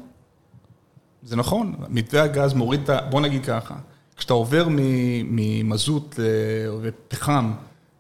זה 1.31 1.37
נכון. 1.37 1.75
מתווה 1.89 2.23
הגז 2.23 2.55
מוריד 2.55 2.81
את 2.83 2.91
ה... 2.91 2.99
בוא 3.11 3.21
נגיד 3.21 3.45
ככה, 3.45 3.75
כשאתה 4.17 4.33
עובר 4.33 4.67
מ- 4.71 4.77
ממזוט 5.37 6.19
ל- 6.19 6.23
ופחם 6.83 7.53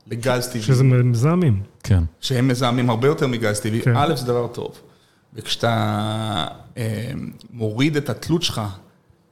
לגז 0.07 0.47
טבעי, 0.49 0.63
שזה 0.63 0.85
מזהמים. 0.85 1.63
כן. 1.83 2.03
שהם 2.21 2.49
מזהמים 2.49 2.91
הרבה 2.91 3.09
יותר 3.09 3.27
מגז 3.27 3.61
טבעי, 3.61 3.81
כן. 3.81 3.93
א', 3.97 4.15
זה 4.17 4.27
דבר 4.27 4.47
טוב. 4.47 4.79
וכשאתה 5.35 6.47
אה, 6.77 7.11
מוריד 7.53 7.97
את 7.97 8.09
התלות 8.11 8.43
שלך 8.43 8.61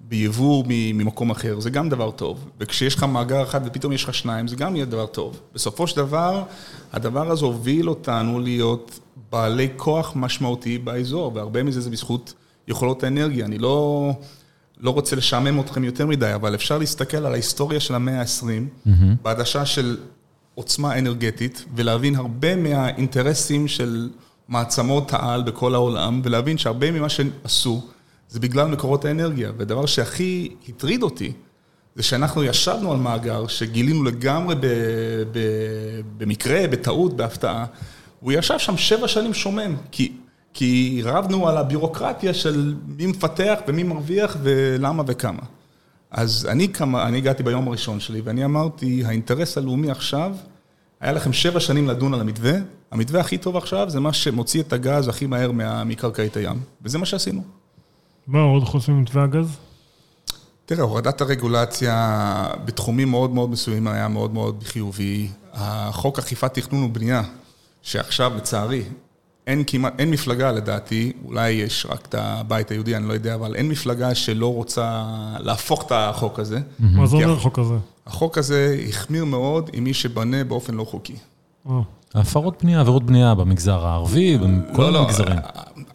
ביבוא 0.00 0.64
מ- 0.68 0.98
ממקום 0.98 1.30
אחר, 1.30 1.60
זה 1.60 1.70
גם 1.70 1.88
דבר 1.88 2.10
טוב. 2.10 2.50
וכשיש 2.60 2.94
לך 2.94 3.02
מאגר 3.04 3.42
אחד 3.42 3.60
ופתאום 3.66 3.92
יש 3.92 4.04
לך 4.04 4.14
שניים, 4.14 4.48
זה 4.48 4.56
גם 4.56 4.76
יהיה 4.76 4.86
דבר 4.86 5.06
טוב. 5.06 5.40
בסופו 5.54 5.86
של 5.86 5.96
דבר, 5.96 6.42
הדבר 6.92 7.30
הזה 7.30 7.44
הוביל 7.44 7.88
אותנו 7.88 8.40
להיות 8.40 8.98
בעלי 9.32 9.68
כוח 9.76 10.12
משמעותי 10.16 10.78
באזור, 10.78 11.32
והרבה 11.34 11.62
מזה 11.62 11.80
זה 11.80 11.90
בזכות 11.90 12.34
יכולות 12.68 13.04
האנרגיה. 13.04 13.44
אני 13.44 13.58
לא, 13.58 14.10
לא 14.80 14.90
רוצה 14.90 15.16
לשעמם 15.16 15.60
אתכם 15.60 15.84
יותר 15.84 16.06
מדי, 16.06 16.34
אבל 16.34 16.54
אפשר 16.54 16.78
להסתכל 16.78 17.16
על 17.16 17.32
ההיסטוריה 17.32 17.80
של 17.80 17.94
המאה 17.94 18.20
ה-20, 18.20 18.88
בעדשה 19.22 19.66
של 19.66 19.96
עוצמה 20.54 20.98
אנרגטית, 20.98 21.64
ולהבין 21.76 22.14
הרבה 22.16 22.56
מהאינטרסים 22.56 23.68
של 23.68 24.10
מעצמות 24.48 25.12
העל 25.12 25.42
בכל 25.42 25.74
העולם, 25.74 26.20
ולהבין 26.24 26.58
שהרבה 26.58 26.90
ממה 26.90 27.08
שעשו, 27.08 27.82
זה 28.28 28.40
בגלל 28.40 28.66
מקורות 28.66 29.04
האנרגיה. 29.04 29.52
והדבר 29.56 29.86
שהכי 29.86 30.54
הטריד 30.68 31.02
אותי, 31.02 31.32
זה 31.96 32.02
שאנחנו 32.02 32.44
ישבנו 32.44 32.92
על 32.92 32.98
מאגר 32.98 33.46
שגילינו 33.46 34.04
לגמרי 34.04 34.54
ב, 34.54 34.66
ב, 35.32 35.38
במקרה, 36.16 36.66
בטעות, 36.68 37.16
בהפתעה, 37.16 37.66
הוא 38.20 38.32
ישב 38.32 38.58
שם 38.58 38.76
שבע 38.76 39.08
שנים 39.08 39.34
שומם, 39.34 39.76
כי, 39.90 40.12
כי 40.58 41.00
רבנו 41.04 41.48
על 41.48 41.56
הבירוקרטיה 41.56 42.34
של 42.34 42.74
מי 42.86 43.06
מפתח 43.06 43.58
ומי 43.68 43.82
מרוויח 43.82 44.36
ולמה 44.42 45.02
וכמה. 45.06 45.42
אז 46.10 46.48
אני, 46.50 46.68
כמה, 46.72 47.06
אני 47.08 47.18
הגעתי 47.18 47.42
ביום 47.42 47.68
הראשון 47.68 48.00
שלי 48.00 48.20
ואני 48.20 48.44
אמרתי, 48.44 49.04
האינטרס 49.04 49.58
הלאומי 49.58 49.90
עכשיו, 49.90 50.36
היה 51.00 51.12
לכם 51.12 51.32
שבע 51.32 51.60
שנים 51.60 51.88
לדון 51.88 52.14
על 52.14 52.20
המתווה, 52.20 52.52
המתווה 52.92 53.20
הכי 53.20 53.38
טוב 53.38 53.56
עכשיו 53.56 53.90
זה 53.90 54.00
מה 54.00 54.12
שמוציא 54.12 54.60
את 54.60 54.72
הגז 54.72 55.08
הכי 55.08 55.26
מהר 55.26 55.52
מה- 55.52 55.84
מקרקעית 55.84 56.36
הים, 56.36 56.60
וזה 56.82 56.98
מה 56.98 57.06
שעשינו. 57.06 57.42
מה 58.26 58.40
עוד 58.40 58.64
חוץ 58.64 58.88
ממתווה 58.88 59.24
הגז? 59.24 59.56
תראה, 60.66 60.82
הורדת 60.82 61.20
הרגולציה 61.20 62.46
בתחומים 62.64 63.10
מאוד 63.10 63.30
מאוד 63.30 63.50
מסוימים 63.50 63.88
היה 63.88 64.08
מאוד 64.08 64.34
מאוד 64.34 64.64
חיובי. 64.66 65.28
החוק 65.52 66.18
אכיפת 66.18 66.54
תכנון 66.54 66.82
ובנייה, 66.82 67.22
שעכשיו 67.82 68.32
לצערי 68.36 68.82
אין 69.48 69.64
כמעט, 69.66 69.92
אין 69.98 70.10
מפלגה 70.10 70.52
לדעתי, 70.52 71.12
אולי 71.24 71.50
יש 71.50 71.86
רק 71.90 72.06
את 72.08 72.14
הבית 72.18 72.70
היהודי, 72.70 72.96
אני 72.96 73.08
לא 73.08 73.12
יודע, 73.12 73.34
אבל 73.34 73.54
אין 73.54 73.68
מפלגה 73.68 74.14
שלא 74.14 74.54
רוצה 74.54 75.04
להפוך 75.38 75.82
את 75.86 75.92
החוק 75.94 76.38
הזה. 76.38 76.58
מה 76.78 77.06
זה 77.06 77.16
אומר 77.16 77.32
הח- 77.32 77.38
החוק 77.38 77.58
הזה? 77.58 77.74
החוק 78.06 78.38
הזה 78.38 78.76
החמיר 78.88 79.24
מאוד 79.24 79.70
עם 79.72 79.84
מי 79.84 79.94
שבנה 79.94 80.44
באופן 80.44 80.74
לא 80.74 80.84
חוקי. 80.84 81.14
אה. 81.70 81.80
הפרות 82.14 82.62
בנייה, 82.62 82.80
עבירות 82.80 83.02
בנייה 83.02 83.34
במגזר 83.34 83.86
הערבי, 83.86 84.38
בכל 84.38 84.82
לא, 84.82 84.92
לא, 84.92 84.98
המגזרים. 85.02 85.36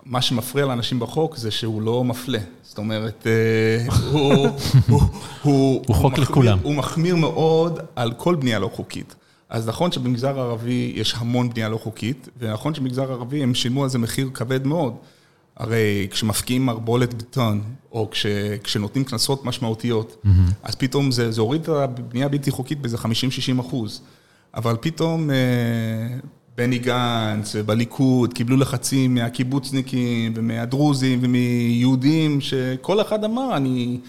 מה 0.06 0.22
שמפריע 0.22 0.66
לאנשים 0.66 1.00
בחוק 1.00 1.38
זה 1.38 1.52
שהוא 1.52 1.82
לא 1.82 2.04
מפלה. 2.04 2.40
זאת 2.64 2.78
אומרת, 2.78 3.28
אה, 3.28 3.94
הוא... 4.12 4.48
הוא- 4.90 5.02
הוא 5.44 5.82
הוא 5.88 5.96
חוק 5.96 6.12
מחמיר- 6.12 6.30
לכולם. 6.30 6.58
הוא 6.64 6.76
מחמיר 6.76 7.16
מאוד 7.16 7.80
על 7.96 8.14
כל 8.18 8.36
בנייה 8.36 8.60
לא 8.60 8.70
חוקית. 8.76 9.16
אז 9.54 9.68
נכון 9.68 9.92
שבמגזר 9.92 10.40
הערבי 10.40 10.94
יש 10.96 11.16
המון 11.18 11.50
בנייה 11.50 11.70
לא 11.70 11.78
חוקית, 11.78 12.30
ונכון 12.40 12.74
שבמגזר 12.74 13.12
הערבי 13.12 13.44
הם 13.44 13.56
שילמו 13.56 13.84
על 13.84 13.90
זה 13.90 13.98
מחיר 13.98 14.30
כבד 14.34 14.68
מאוד. 14.68 14.96
הרי 15.58 16.08
כשמפקיעים 16.12 16.66
מערבולת 16.66 17.14
בטון, 17.14 17.62
או 17.92 18.10
כש, 18.12 18.26
כשנותנים 18.64 19.06
קנסות 19.06 19.46
משמעותיות, 19.46 20.26
אז 20.64 20.76
פתאום 20.76 21.12
זה, 21.12 21.32
זה 21.32 21.42
הוריד 21.42 21.62
את 21.62 21.70
הבנייה 21.70 22.26
הבלתי 22.26 22.52
חוקית 22.52 22.82
באיזה 22.82 22.98
50-60 22.98 23.60
אחוז. 23.60 24.02
אבל 24.56 24.76
פתאום 24.82 25.30
אה, 25.30 25.36
בני 26.58 26.78
גנץ 26.78 27.56
ובליכוד 27.56 28.34
קיבלו 28.34 28.58
לחצים 28.58 29.16
מהקיבוצניקים 29.16 30.34
ומהדרוזים 30.36 31.20
ומיהודים, 31.22 32.42
שכל 32.42 33.02
אחד 33.02 33.24
אמר, 33.24 33.58
אני... 33.58 34.00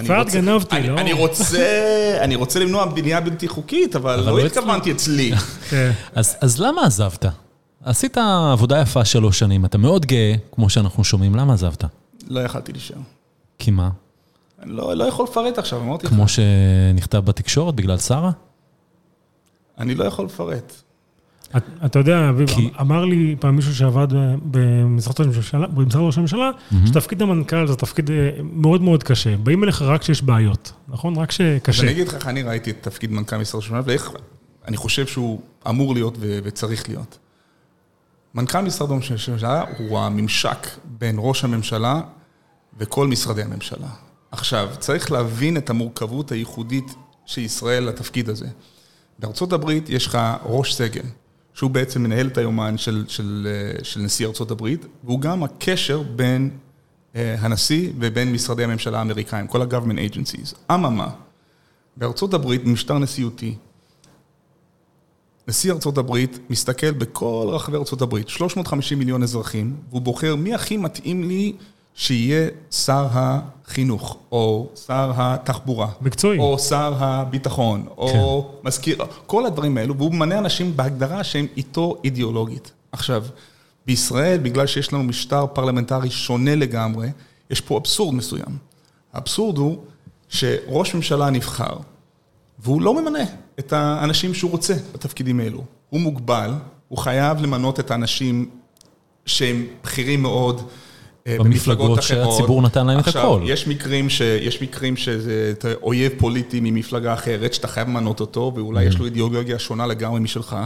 רוצה- 0.00 0.40
גנבתי, 0.40 0.76
אני, 0.76 0.88
לא? 0.88 1.00
אני 1.00 1.12
רוצה, 1.12 1.84
אני 2.24 2.34
רוצה 2.34 2.60
למנוע 2.60 2.84
בנייה 2.86 3.20
בלתי 3.20 3.48
חוקית, 3.48 3.96
אבל, 3.96 4.20
לא 4.20 4.38
לא 4.38 4.46
התכוונתי 4.46 4.92
אצלי. 4.92 5.32
כן. 5.70 5.90
אז, 6.14 6.36
אז 6.40 6.60
למה 6.60 6.86
עזבת? 6.86 7.24
עשית 7.84 8.16
עבודה 8.52 8.80
יפה 8.80 9.04
שלוש 9.04 9.38
שנים, 9.38 9.64
אתה 9.64 9.78
מאוד 9.78 10.06
גאה, 10.06 10.34
כמו 10.52 10.70
שאנחנו 10.70 11.04
שומעים, 11.04 11.34
למה 11.34 11.54
עזבת? 11.54 11.84
לא 12.28 12.40
יכלתי 12.40 12.72
להישאר. 12.72 12.96
כי 13.58 13.70
מה? 13.70 13.90
אני 14.62 14.72
לא, 14.72 14.94
לא 14.94 15.04
יכול 15.04 15.24
לפרט 15.30 15.58
עכשיו, 15.58 15.80
אמרתי 15.80 16.06
לך. 16.06 16.12
כמו 16.12 16.24
שנכתב 16.28 17.18
בתקשורת 17.18 17.74
בגלל 17.74 17.98
שרה? 17.98 18.30
אני 19.78 19.94
לא 19.94 20.04
יכול 20.04 20.24
לפרט. 20.24 20.72
את- 21.56 21.62
אתה 21.84 21.98
יודע, 21.98 22.28
אביב, 22.30 22.48
כי- 22.48 22.70
אמר 22.80 23.04
לי 23.04 23.36
פעם 23.40 23.56
מישהו 23.56 23.74
שעבד 23.74 24.06
במשרד 24.42 25.20
ראש 25.20 25.26
הממשלה, 25.26 25.66
במשרד 25.66 26.02
ראש 26.02 26.18
הממשלה, 26.18 26.50
שתפקיד 26.86 27.22
המנכ"ל 27.22 27.66
זה 27.66 27.76
תפקיד 27.76 28.10
אה, 28.10 28.30
מאוד 28.42 28.82
מאוד 28.82 29.02
קשה. 29.02 29.36
באים 29.36 29.64
אליך 29.64 29.82
רק 29.82 30.00
כשיש 30.00 30.22
בעיות, 30.22 30.72
נכון? 30.88 31.16
רק 31.16 31.28
אז 31.30 31.34
שקשה. 31.34 31.82
אני 31.82 31.90
אגיד 31.92 32.08
לך 32.08 32.14
איך 32.14 32.26
אני 32.28 32.42
ראיתי 32.42 32.70
את 32.70 32.76
תפקיד 32.80 33.10
מנכ"ל 33.12 33.36
משרד 33.36 33.56
ראש 33.62 33.70
הממשלה, 33.70 33.88
ואיך 33.88 34.10
אני 34.68 34.76
חושב 34.76 35.06
שהוא 35.06 35.40
אמור 35.68 35.94
להיות 35.94 36.16
ו- 36.20 36.38
וצריך 36.44 36.88
להיות. 36.88 37.18
מנכ"ל 38.34 38.60
משרד 38.60 38.90
ראש 38.90 39.10
הממשלה 39.10 39.64
הוא 39.78 39.98
הממשק 39.98 40.66
בין 40.84 41.16
ראש 41.18 41.44
הממשלה 41.44 42.00
וכל 42.78 43.06
משרדי 43.08 43.42
הממשלה. 43.42 43.88
עכשיו, 44.30 44.68
צריך 44.78 45.12
להבין 45.12 45.56
את 45.56 45.70
המורכבות 45.70 46.32
הייחודית 46.32 46.94
של 47.26 47.40
ישראל 47.40 47.84
לתפקיד 47.84 48.28
הזה. 48.28 48.46
בארצות 49.18 49.52
הברית 49.52 49.88
יש 49.88 50.06
לך 50.06 50.18
ראש 50.44 50.74
סגל, 50.74 51.02
שהוא 51.54 51.70
בעצם 51.70 52.02
מנהל 52.02 52.26
את 52.26 52.38
היומן 52.38 52.78
של, 52.78 53.04
של, 53.08 53.48
אה, 53.50 53.84
של 53.84 54.00
נשיא 54.00 54.26
הברית, 54.50 54.86
והוא 55.04 55.20
גם 55.20 55.42
הקשר 55.42 56.02
בין 56.02 56.50
אה, 57.16 57.36
הנשיא 57.38 57.90
ובין 57.98 58.32
משרדי 58.32 58.64
הממשלה 58.64 58.98
האמריקאים, 58.98 59.46
כל 59.46 59.62
ה-government 59.62 60.12
agencies. 60.12 60.74
אממה, 60.74 61.10
הברית, 62.34 62.64
במשטר 62.64 62.98
נשיאותי, 62.98 63.54
נשיא 65.48 65.72
הברית 65.98 66.38
מסתכל 66.50 66.90
בכל 66.90 67.46
רחבי 67.50 67.76
הברית, 68.02 68.28
350 68.28 68.98
מיליון 68.98 69.22
אזרחים, 69.22 69.76
והוא 69.90 70.02
בוחר 70.02 70.36
מי 70.36 70.54
הכי 70.54 70.76
מתאים 70.76 71.28
לי 71.28 71.52
שיהיה 71.94 72.48
שר 72.70 73.06
החינוך, 73.10 74.18
או 74.32 74.68
שר 74.86 75.12
התחבורה. 75.16 75.88
מקצועי. 76.00 76.38
או 76.38 76.58
שר 76.58 76.94
הביטחון, 76.98 77.86
או 77.96 78.48
כן. 78.62 78.68
מזכיר, 78.68 78.98
כל 79.26 79.46
הדברים 79.46 79.78
האלו, 79.78 79.96
והוא 79.96 80.14
ממנה 80.14 80.38
אנשים 80.38 80.76
בהגדרה 80.76 81.24
שהם 81.24 81.46
איתו 81.56 81.96
אידיאולוגית. 82.04 82.72
עכשיו, 82.92 83.24
בישראל, 83.86 84.38
בגלל 84.38 84.66
שיש 84.66 84.92
לנו 84.92 85.02
משטר 85.04 85.46
פרלמנטרי 85.46 86.10
שונה 86.10 86.54
לגמרי, 86.54 87.08
יש 87.50 87.60
פה 87.60 87.78
אבסורד 87.78 88.14
מסוים. 88.14 88.58
האבסורד 89.12 89.58
הוא 89.58 89.78
שראש 90.28 90.94
ממשלה 90.94 91.30
נבחר, 91.30 91.76
והוא 92.58 92.82
לא 92.82 93.02
ממנה 93.02 93.24
את 93.58 93.72
האנשים 93.72 94.34
שהוא 94.34 94.50
רוצה 94.50 94.74
בתפקידים 94.92 95.40
האלו. 95.40 95.64
הוא 95.90 96.00
מוגבל, 96.00 96.54
הוא 96.88 96.98
חייב 96.98 97.42
למנות 97.42 97.80
את 97.80 97.90
האנשים 97.90 98.50
שהם 99.26 99.66
בכירים 99.82 100.22
מאוד. 100.22 100.62
אה, 101.26 101.36
במפלגות 101.38 101.98
אחרות. 101.98 102.32
שהציבור 102.32 102.62
נתן 102.62 102.86
להם 102.86 102.98
את 102.98 103.06
עכשיו, 103.06 103.22
הכל. 103.22 103.46
ש... 104.08 104.20
יש 104.20 104.62
מקרים 104.62 104.96
שזה 104.96 105.52
אויב 105.82 106.12
פוליטי 106.18 106.60
ממפלגה 106.60 107.14
אחרת, 107.14 107.54
שאתה 107.54 107.68
חייב 107.68 107.88
למנות 107.88 108.20
אותו, 108.20 108.52
ואולי 108.54 108.84
יש 108.84 108.98
לו 108.98 109.04
אידיאולוגיה 109.04 109.58
שונה 109.58 109.86
לגמרי 109.86 110.20
משלך. 110.20 110.56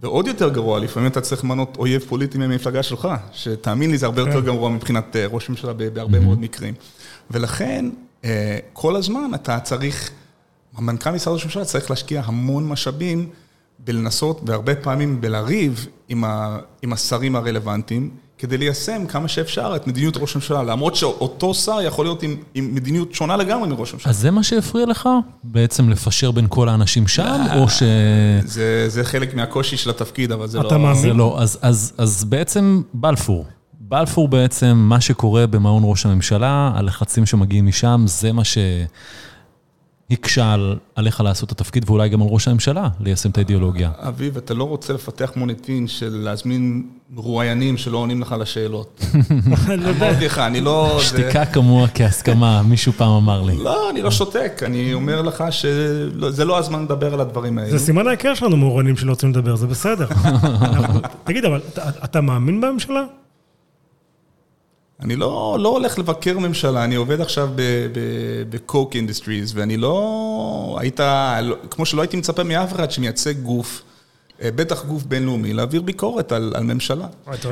ועוד 0.00 0.26
יותר 0.26 0.48
גרוע, 0.48 0.78
לפעמים 0.78 1.10
אתה 1.10 1.20
צריך 1.20 1.44
למנות 1.44 1.76
אויב 1.78 2.02
פוליטי 2.08 2.38
מהמפלגה 2.38 2.82
שלך, 2.82 3.08
שתאמין 3.32 3.90
לי, 3.90 3.98
זה 3.98 4.06
הרבה 4.06 4.20
יותר 4.20 4.40
גרוע 4.40 4.70
מבחינת 4.70 5.16
אה, 5.16 5.26
ראש 5.26 5.48
ממשלה 5.48 5.72
בהרבה 5.72 6.20
מאוד 6.20 6.40
מקרים. 6.40 6.74
ולכן, 7.30 7.90
אה, 8.24 8.58
כל 8.72 8.96
הזמן 8.96 9.30
אתה 9.34 9.60
צריך, 9.60 10.10
המנכ"ל 10.76 11.10
משרד 11.10 11.34
ראש 11.34 11.42
הממשלה 11.42 11.64
צריך 11.64 11.90
להשקיע 11.90 12.22
המון 12.24 12.68
משאבים 12.68 13.28
בלנסות, 13.78 14.40
והרבה 14.46 14.74
פעמים 14.74 15.20
בלריב 15.20 15.86
עם 16.82 16.92
השרים 16.92 17.36
הרלוונטיים, 17.36 18.10
כדי 18.38 18.58
ליישם 18.58 19.06
כמה 19.06 19.28
שאפשר 19.28 19.72
את 19.76 19.86
מדיניות 19.86 20.16
ראש 20.16 20.34
הממשלה, 20.34 20.62
למרות 20.62 20.96
שאותו 20.96 21.54
שר 21.54 21.78
יכול 21.82 22.04
להיות 22.04 22.22
עם, 22.22 22.36
עם 22.54 22.74
מדיניות 22.74 23.14
שונה 23.14 23.36
לגמרי 23.36 23.68
מראש 23.68 23.92
הממשלה. 23.92 24.10
אז 24.10 24.18
זה 24.18 24.30
מה 24.30 24.42
שהפריע 24.42 24.86
לך? 24.86 25.08
בעצם 25.44 25.90
לפשר 25.90 26.30
בין 26.30 26.46
כל 26.48 26.68
האנשים 26.68 27.08
שם, 27.08 27.44
או 27.56 27.68
ש... 27.68 27.82
זה, 28.44 28.88
זה 28.88 29.04
חלק 29.04 29.34
מהקושי 29.34 29.76
של 29.76 29.90
התפקיד, 29.90 30.32
אבל 30.32 30.46
זה 30.46 30.60
אתה 30.60 30.74
לא... 30.74 30.78
מאמין? 30.78 31.02
זה 31.02 31.12
לא, 31.12 31.36
אז, 31.40 31.58
אז, 31.62 31.92
אז 31.98 32.24
בעצם 32.24 32.82
בלפור. 32.94 33.46
בלפור 33.80 34.28
בעצם, 34.28 34.76
מה 34.76 35.00
שקורה 35.00 35.46
במעון 35.46 35.82
ראש 35.86 36.06
הממשלה, 36.06 36.72
הלחצים 36.74 37.26
שמגיעים 37.26 37.66
משם, 37.66 38.04
זה 38.06 38.32
מה 38.32 38.42
שהקשה 38.44 38.84
על- 40.42 40.76
עליך 40.94 41.20
לעשות 41.20 41.52
את 41.52 41.60
התפקיד, 41.60 41.84
ואולי 41.90 42.08
גם 42.08 42.22
על 42.22 42.28
ראש 42.30 42.48
הממשלה, 42.48 42.88
ליישם 43.00 43.30
את 43.30 43.36
האידיאולוגיה. 43.38 43.90
אביב, 43.98 44.36
אתה 44.36 44.54
לא 44.54 44.64
רוצה 44.64 44.92
לפתח 44.92 45.32
מוניטין 45.36 45.86
של 45.88 46.20
להזמין 46.24 46.82
רואיינים 47.16 47.76
שלא 47.76 47.98
עונים 47.98 48.20
לך 48.20 48.34
לשאלות. 48.40 49.04
אמרתי 49.96 50.24
לך, 50.26 50.38
אני 50.38 50.60
לא... 50.60 50.98
שתיקה 51.02 51.46
כמוה 51.46 51.88
כהסכמה, 51.94 52.62
מישהו 52.62 52.92
פעם 52.92 53.10
אמר 53.12 53.42
לי. 53.42 53.56
לא, 53.56 53.90
אני 53.90 54.02
לא 54.02 54.10
שותק, 54.10 54.62
אני 54.66 54.94
אומר 54.94 55.22
לך 55.22 55.44
שזה 55.50 56.44
לא 56.44 56.58
הזמן 56.58 56.82
לדבר 56.82 57.14
על 57.14 57.20
הדברים 57.20 57.58
האלה. 57.58 57.70
זה 57.70 57.78
סימן 57.78 58.06
ההיכר 58.06 58.34
שלנו 58.34 58.56
מאורנים 58.56 58.96
שלא 58.96 59.10
רוצים 59.10 59.30
לדבר, 59.30 59.56
זה 59.56 59.66
בסדר. 59.66 60.06
תגיד, 61.24 61.44
אבל 61.44 61.60
אתה- 61.72 61.88
אתה 62.04 62.20
מאמין 62.20 62.60
בממשלה? 62.60 63.02
אני 65.04 65.16
לא, 65.16 65.56
לא 65.60 65.68
הולך 65.68 65.98
לבקר 65.98 66.38
ממשלה, 66.38 66.84
אני 66.84 66.94
עובד 66.94 67.20
עכשיו 67.20 67.48
ב-Coke 68.50 68.92
Industries, 68.92 69.52
ואני 69.54 69.76
לא... 69.76 70.76
היית... 70.80 71.00
כמו 71.70 71.86
שלא 71.86 72.02
הייתי 72.02 72.16
מצפה 72.16 72.42
מאף 72.44 72.72
אחד 72.72 72.90
שמייצג 72.90 73.40
גוף, 73.42 73.82
אה, 74.42 74.48
בטח 74.54 74.84
גוף 74.84 75.02
בינלאומי, 75.02 75.52
להעביר 75.52 75.82
ביקורת 75.82 76.32
על, 76.32 76.52
על 76.56 76.62
ממשלה. 76.62 77.06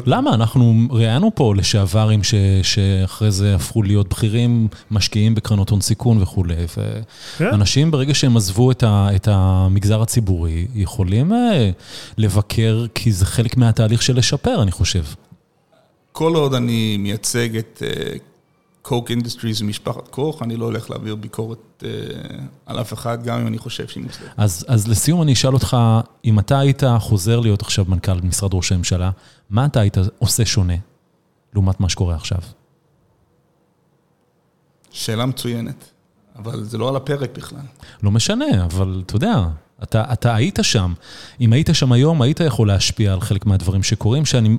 למה? 0.07 0.35
אנחנו 0.35 0.75
ראיינו 0.91 1.31
פה 1.35 1.55
לשעברים 1.55 2.25
ש, 2.25 2.35
שאחרי 2.63 3.31
זה 3.31 3.55
הפכו 3.55 3.83
להיות 3.83 4.09
בכירים, 4.09 4.69
משקיעים 4.91 5.35
בקרנות 5.35 5.71
הון 5.71 5.81
סיכון 5.81 6.23
וכולי. 6.23 6.55
ואנשים 7.41 7.91
ברגע 7.91 8.15
שהם 8.15 8.37
עזבו 8.37 8.71
את, 8.71 8.83
ה, 8.83 9.09
את 9.17 9.29
המגזר 9.31 10.03
הציבורי, 10.03 10.67
יכולים 10.75 11.33
אה, 11.33 11.71
לבקר, 12.19 12.87
כי 12.95 13.13
זה 13.13 13.27
חלק 13.27 13.57
מהתהליך 13.57 14.03
של 14.03 14.17
לשפר, 14.17 14.63
אני 14.63 14.71
חושב. 14.71 15.03
כל 16.13 16.35
עוד 16.35 16.55
אני 16.55 16.97
מייצג 16.97 17.57
את 17.57 17.83
קוק 18.83 19.11
אינדסטריז 19.11 19.63
ומשפחת 19.63 20.09
קוך, 20.09 20.43
אני 20.43 20.57
לא 20.57 20.65
הולך 20.65 20.91
להעביר 20.91 21.15
ביקורת 21.15 21.85
אה, 21.85 21.91
על 22.67 22.81
אף 22.81 22.93
אחד, 22.93 23.25
גם 23.25 23.41
אם 23.41 23.47
אני 23.47 23.59
חושב 23.59 23.89
שהיא 23.89 24.03
מוצדקת. 24.03 24.33
אז, 24.37 24.65
אז 24.69 24.89
לסיום 24.89 25.23
אני 25.23 25.33
אשאל 25.33 25.55
אותך, 25.55 25.77
אם 26.25 26.39
אתה 26.39 26.59
היית 26.59 26.83
חוזר 26.99 27.41
להיות 27.41 27.63
עכשיו 27.63 27.85
מנכ"ל 27.89 28.21
משרד 28.23 28.55
ראש 28.55 28.73
הממשלה, 28.73 29.11
מה 29.51 29.67
אתה 29.67 29.81
היית 29.81 29.97
עושה 30.19 30.45
שונה 30.45 30.75
לעומת 31.53 31.81
מה 31.81 31.89
שקורה 31.89 32.15
עכשיו? 32.15 32.39
שאלה 34.91 35.27
מצוינת, 35.27 35.91
אבל 36.37 36.65
זה 36.65 36.79
לא 36.79 36.89
על 36.89 36.97
הפרק 36.97 37.31
בכלל. 37.37 37.59
לא 38.03 38.11
משנה, 38.11 38.65
אבל 38.65 39.03
אתה 39.07 39.17
יודע, 39.17 39.47
אתה, 39.83 40.13
אתה 40.13 40.35
היית 40.35 40.59
שם. 40.63 40.93
אם 41.41 41.53
היית 41.53 41.71
שם 41.73 41.93
היום, 41.93 42.23
היית 42.23 42.41
יכול 42.41 42.69
להשפיע 42.69 43.13
על 43.13 43.21
חלק 43.21 43.47
מהדברים 43.47 43.83
שקורים, 43.83 44.25
שאני 44.25 44.57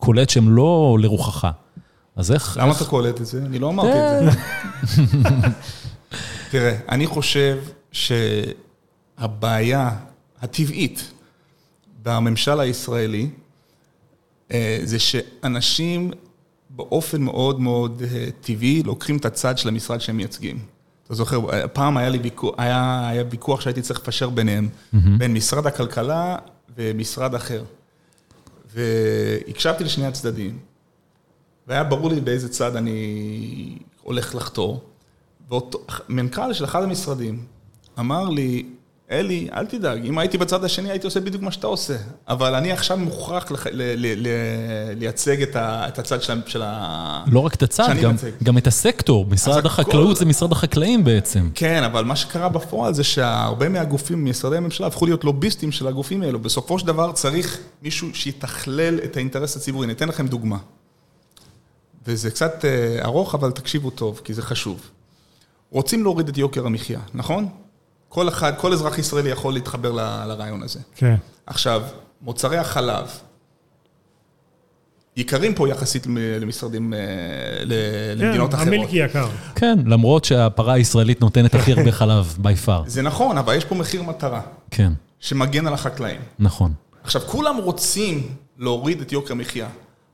קולט 0.00 0.30
שהם 0.30 0.56
לא 0.56 0.96
לרוחך. 1.00 1.48
אז 2.16 2.32
איך... 2.32 2.56
למה. 2.60 2.72
אתה 2.72 2.84
קולט 2.84 3.20
את 3.20 3.26
זה? 3.26 3.42
אני 3.46 3.58
לא 3.58 3.68
אמרתי 3.68 3.98
את 3.98 4.32
זה. 4.32 4.38
תראה, 6.50 6.76
אני 6.88 7.06
חושב 7.06 7.58
שהבעיה 9.18 9.90
הטבעית 10.42 11.12
בממשל 12.02 12.60
הישראלי 12.60 13.30
אה, 14.52 14.78
זה 14.84 14.98
שאנשים 14.98 16.10
באופן 16.70 17.22
מאוד 17.22 17.60
מאוד 17.60 18.02
אה, 18.10 18.28
טבעי 18.40 18.82
לוקחים 18.82 19.16
את 19.16 19.24
הצד 19.24 19.58
של 19.58 19.68
המשרד 19.68 20.00
שהם 20.00 20.16
מייצגים. 20.16 20.58
אתה 21.06 21.14
זוכר, 21.14 21.66
פעם 21.72 21.96
היה 21.96 22.08
לי 22.08 22.18
ויכוח, 22.18 22.54
היה, 22.58 23.08
היה 23.08 23.24
ויכוח 23.30 23.60
שהייתי 23.60 23.82
צריך 23.82 24.00
לפשר 24.00 24.30
ביניהם, 24.30 24.68
בין 25.18 25.34
משרד 25.34 25.66
הכלכלה 25.66 26.36
ומשרד 26.76 27.34
אחר. 27.34 27.62
והקשבתי 28.74 29.84
לשני 29.84 30.06
הצדדים, 30.06 30.58
והיה 31.66 31.84
ברור 31.84 32.10
לי 32.10 32.20
באיזה 32.20 32.48
צד 32.48 32.76
אני 32.76 33.78
הולך 34.02 34.34
לחתור. 34.34 34.84
ומנכ"ל 35.50 36.52
של 36.52 36.64
אחד 36.64 36.82
המשרדים 36.82 37.46
אמר 37.98 38.28
לי, 38.28 38.66
אלי, 39.10 39.48
אל 39.52 39.66
תדאג, 39.66 40.06
אם 40.06 40.18
הייתי 40.18 40.38
בצד 40.38 40.64
השני 40.64 40.90
הייתי 40.90 41.06
עושה 41.06 41.20
בדיוק 41.20 41.42
מה 41.42 41.50
שאתה 41.50 41.66
עושה, 41.66 41.96
אבל 42.28 42.54
אני 42.54 42.72
עכשיו 42.72 42.96
מוכרח 42.96 43.50
לח... 43.50 43.66
ל... 43.66 43.70
ל... 43.72 44.26
ל... 44.26 44.28
לייצג 44.96 45.42
את, 45.42 45.56
ה... 45.56 45.88
את 45.88 45.98
הצד 45.98 46.22
של, 46.22 46.32
ה... 46.32 46.36
של 46.46 46.62
ה... 46.64 47.24
לא 47.26 47.40
רק 47.40 47.54
את 47.54 47.62
הצד, 47.62 47.88
גם. 48.02 48.14
גם 48.42 48.58
את 48.58 48.66
הסקטור. 48.66 49.26
משרד 49.26 49.58
הכל- 49.58 49.66
החקלאות 49.66 50.16
זה 50.16 50.24
משרד 50.24 50.52
החקלאים 50.52 51.04
בעצם. 51.04 51.50
כן, 51.54 51.82
אבל 51.82 52.04
מה 52.04 52.16
שקרה 52.16 52.48
בפועל 52.48 52.94
זה 52.94 53.04
שהרבה 53.04 53.68
מהגופים, 53.68 54.24
משרדי 54.24 54.56
הממשלה, 54.56 54.86
הפכו 54.86 55.06
להיות 55.06 55.24
לוביסטים 55.24 55.72
של 55.72 55.86
הגופים 55.86 56.22
האלו. 56.22 56.38
בסופו 56.38 56.78
של 56.78 56.86
דבר 56.86 57.12
צריך 57.12 57.58
מישהו 57.82 58.08
שיתכלל 58.14 58.98
את 59.04 59.16
האינטרס 59.16 59.56
הציבורי. 59.56 59.84
אני 59.84 59.92
אתן 59.92 60.08
לכם 60.08 60.26
דוגמה. 60.26 60.58
וזה 62.06 62.30
קצת 62.30 62.64
אה, 62.64 63.04
ארוך, 63.04 63.34
אבל 63.34 63.50
תקשיבו 63.50 63.90
טוב, 63.90 64.20
כי 64.24 64.34
זה 64.34 64.42
חשוב. 64.42 64.80
רוצים 65.70 66.02
להוריד 66.02 66.28
את 66.28 66.38
יוקר 66.38 66.66
המחיה, 66.66 67.00
נכון? 67.14 67.48
כל 68.12 68.28
אחד, 68.28 68.52
כל 68.58 68.72
אזרח 68.72 68.98
ישראלי 68.98 69.30
יכול 69.30 69.54
להתחבר 69.54 69.92
ל- 69.92 70.24
לרעיון 70.28 70.62
הזה. 70.62 70.80
כן. 70.96 71.14
עכשיו, 71.46 71.82
מוצרי 72.22 72.58
החלב, 72.58 73.06
יקרים 75.16 75.54
פה 75.54 75.68
יחסית 75.68 76.06
למ- 76.06 76.16
למשרדים, 76.40 76.94
אה, 76.94 76.98
ל- 77.64 77.74
למדינות 78.22 78.50
כן, 78.50 78.56
אחרות. 78.56 78.68
המילקי 78.68 78.96
יקר. 78.96 79.28
כן, 79.54 79.78
למרות 79.86 80.24
שהפרה 80.24 80.72
הישראלית 80.74 81.20
נותנת 81.20 81.54
הכי 81.54 81.72
הרבה 81.72 81.92
חלב, 81.92 82.36
by 82.42 82.66
far. 82.66 82.82
זה 82.88 83.02
נכון, 83.02 83.38
אבל 83.38 83.54
יש 83.54 83.64
פה 83.64 83.74
מחיר 83.74 84.02
מטרה, 84.02 84.40
כן, 84.70 84.92
שמגן 85.20 85.66
על 85.66 85.72
החקלאים. 85.74 86.20
נכון. 86.38 86.72
עכשיו, 87.02 87.22
כולם 87.26 87.56
רוצים 87.56 88.34
להוריד 88.58 89.00
את 89.00 89.12
יוקר 89.12 89.32
המחיה, 89.34 89.68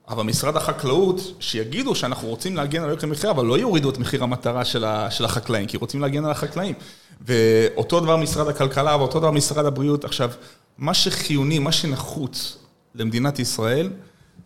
אבל 0.09 0.23
משרד 0.23 0.57
החקלאות, 0.57 1.21
שיגידו 1.41 1.95
שאנחנו 1.95 2.29
רוצים 2.29 2.57
להגן 2.57 2.83
על 2.83 2.91
יוקר 2.91 3.07
המחיה, 3.07 3.31
אבל 3.31 3.45
לא 3.45 3.59
יורידו 3.59 3.91
את 3.91 3.99
מחיר 3.99 4.23
המטרה 4.23 4.65
של, 4.65 4.85
ה, 4.85 5.11
של 5.11 5.25
החקלאים, 5.25 5.67
כי 5.67 5.77
רוצים 5.77 6.01
להגן 6.01 6.25
על 6.25 6.31
החקלאים. 6.31 6.75
ואותו 7.21 8.01
דבר 8.01 8.17
משרד 8.17 8.49
הכלכלה, 8.49 8.97
ואותו 8.97 9.19
דבר 9.19 9.31
משרד 9.31 9.67
הבריאות. 9.67 10.05
עכשיו, 10.05 10.31
מה 10.79 10.95
שחיוני, 10.95 11.59
מה 11.59 11.73
שנחוץ 11.73 12.59
למדינת 12.95 13.39
ישראל, 13.39 13.91